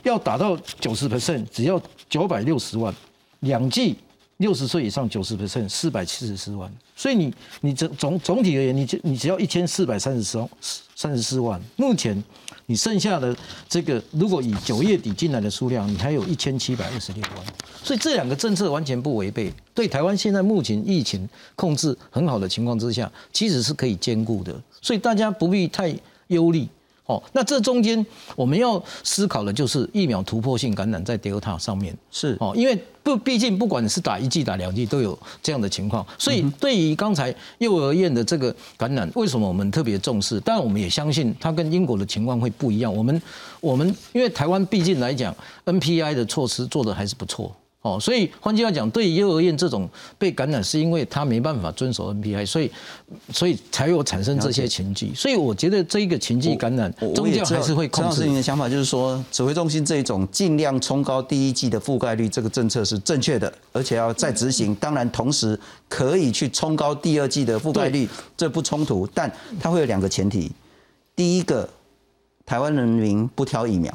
[0.03, 2.93] 要打到九十 percent，只要九百六十万；
[3.41, 3.95] 两季
[4.37, 6.71] 六十岁以上九十 percent，四百七十四万。
[6.95, 10.47] 所以你你总总总体而言，你就你只要一千四百三十四
[10.95, 11.61] 三十四万。
[11.75, 12.23] 目前。
[12.67, 13.37] 你剩下的
[13.69, 17.45] 这个，如果以九月底进来的数量，你还有一千七百二十六万，
[17.83, 25.95] 所以这两个政策完全不违背，对台湾现在目前疫情控制很好的情况之下，其实是可以兼顾的，所以大家不必太
[26.29, 26.67] 忧虑。
[27.05, 28.03] 哦，那这中间
[28.35, 40.39] 我们要思考的就是疫苗突破性感染在 Delta 上面是哦，因为不毕竟不管你是打一剂打两剂都有这样的情况，所以对于刚才幼儿院的这个感染，为什么我们特别重视？
[40.39, 42.91] 但我们也相信它跟英国的情况会不一样。
[42.91, 43.21] 我们
[43.61, 45.35] 我们因为台湾毕竟来讲
[45.65, 47.55] ，NPI 的措施做的还是不错。
[47.85, 52.71] 哦，所以换句话讲，对于幼儿园这种被感染，是因为他没办法遵守 NPI，所以
[53.31, 55.13] 所以才有产生这些情绪。
[55.13, 58.21] 所以我觉得这一个情绪感染，宗教还是会控制。
[58.21, 64.73] 陈老的想法就是说，指挥中心这种尽量冲高第一季的覆盖率，这个政策是正确的，而且要再执行。
[64.73, 69.07] 当然，同时可以去冲高第二季的覆盖率，这不冲突。
[69.13, 70.51] 但它会有两个前提：
[71.15, 71.69] 第一个，
[72.47, 73.93] 台湾人民不挑疫苗；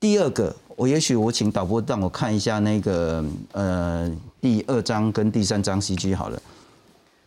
[0.00, 0.56] 第二个。
[0.76, 4.10] 我也许我请导播让我看一下那个呃
[4.40, 6.40] 第二章跟第三章 CG 好了，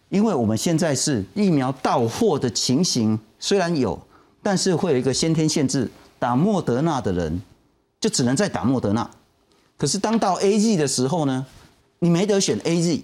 [0.09, 3.99] 因为我们现在是疫苗到货的情形虽然有，
[4.41, 7.41] 但是会有一个先天限制，打莫德纳的人
[7.99, 9.09] 就只能再打莫德纳，
[9.77, 11.45] 可是当到 AZ 的时候呢，
[11.99, 13.01] 你没得选 AZ，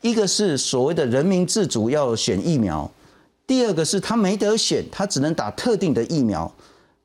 [0.00, 2.90] 一个是所谓的人民自主要选疫苗，
[3.46, 6.52] 第二个是他没得选，他只能打特定的疫苗。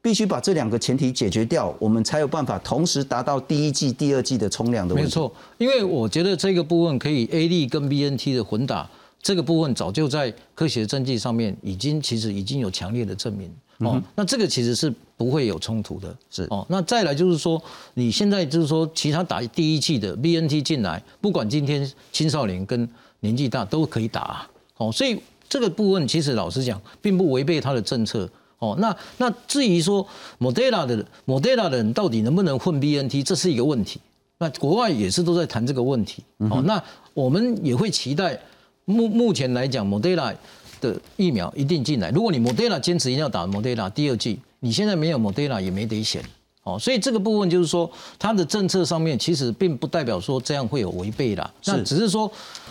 [0.02, 5.08] 必须把这两个前提解决掉，我们才有办法同时达到第一季、第二季的冲量的问题。
[5.08, 8.90] 没错，因为我觉得这个部分可以 A D 跟 B N T 的混打，
[9.22, 14.02] 这个部分早就在科学证据上面已经其实已经有强烈的证明哦。
[14.16, 16.66] 那这个其实是不会有冲突的，是哦。
[16.70, 17.62] 那再来就是说，
[17.96, 22.88] 你现在就是说其他打第一季的 B N T 进来，不管今天青少年跟
[23.20, 24.90] 年纪大都可以打哦。
[24.90, 25.20] 所以
[25.50, 28.30] 这个部分其实老实讲，并不违背他的政策。
[28.60, 30.06] 哦，那那至于说
[30.40, 34.00] Moderna 的 Moderna 的人到底能不能混 BNT，这是一个问题。
[34.40, 36.24] 那国外也是都在谈这个问题。
[36.38, 36.82] 哦，那
[37.14, 38.40] 我们也会期待
[38.86, 40.34] 目目前来讲，Moderna
[40.80, 42.10] 的疫苗一定进来。
[42.12, 46.24] 如果你 Moderna 坚持一定要打 Moderna 第二剂，你现在没有 Moderna 也没得选。
[46.64, 47.90] 哦，所以这个部分就是说，
[48.20, 51.52] 它的政策上面其实并不代表说这样会有违背啦。
[51.64, 52.30] 那只是说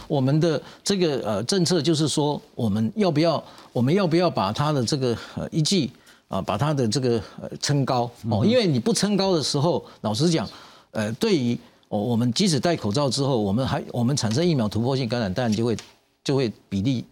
[0.09, 3.43] 我们的这个呃政策就是说，我们要不要
[3.73, 5.91] 我们要不要把它的这个呃一剂
[6.29, 8.45] 啊，把它的这个呃撑高哦？
[8.45, 10.49] 因为你不撑高的时候，老实讲，
[10.91, 15.77] 呃，对于我我们即使戴口罩之后，我们还我们产生疫苗突破性感染，当然就会
[16.25, 17.05] 就会比例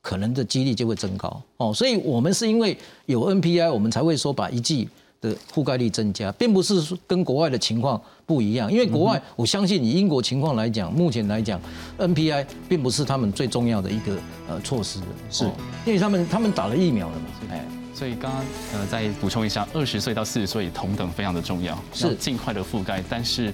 [0.00, 1.72] 可能的几率就会增高哦。
[1.72, 2.76] 所以我们是因为
[3.06, 4.88] 有 NPI，我们才会说把一剂。
[5.28, 11.60] 的覆盖率增加，并不是说跟国外的情况不一样，因为国外我相信以英国情况来讲，目前来讲
[11.98, 14.16] ，NPI 并不是他们最重要的一个
[14.48, 15.00] 呃措施，
[15.30, 15.44] 是。
[15.84, 17.64] 因为他们他们打了疫苗了嘛，哎，
[17.94, 18.40] 所以刚刚
[18.74, 22.14] 呃再补充一下，二十岁到四十岁同等非常的重要，是。
[22.16, 23.52] 尽快的覆盖，但是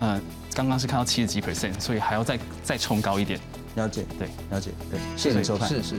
[0.00, 0.20] 呃
[0.54, 3.38] 刚刚是看到七十几 percent，所以还要再再冲高一点，
[3.76, 5.94] 了解，对，了解，对，谢谢收看，是是，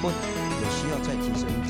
[0.00, 0.12] 不有
[0.70, 1.65] 需要再提升。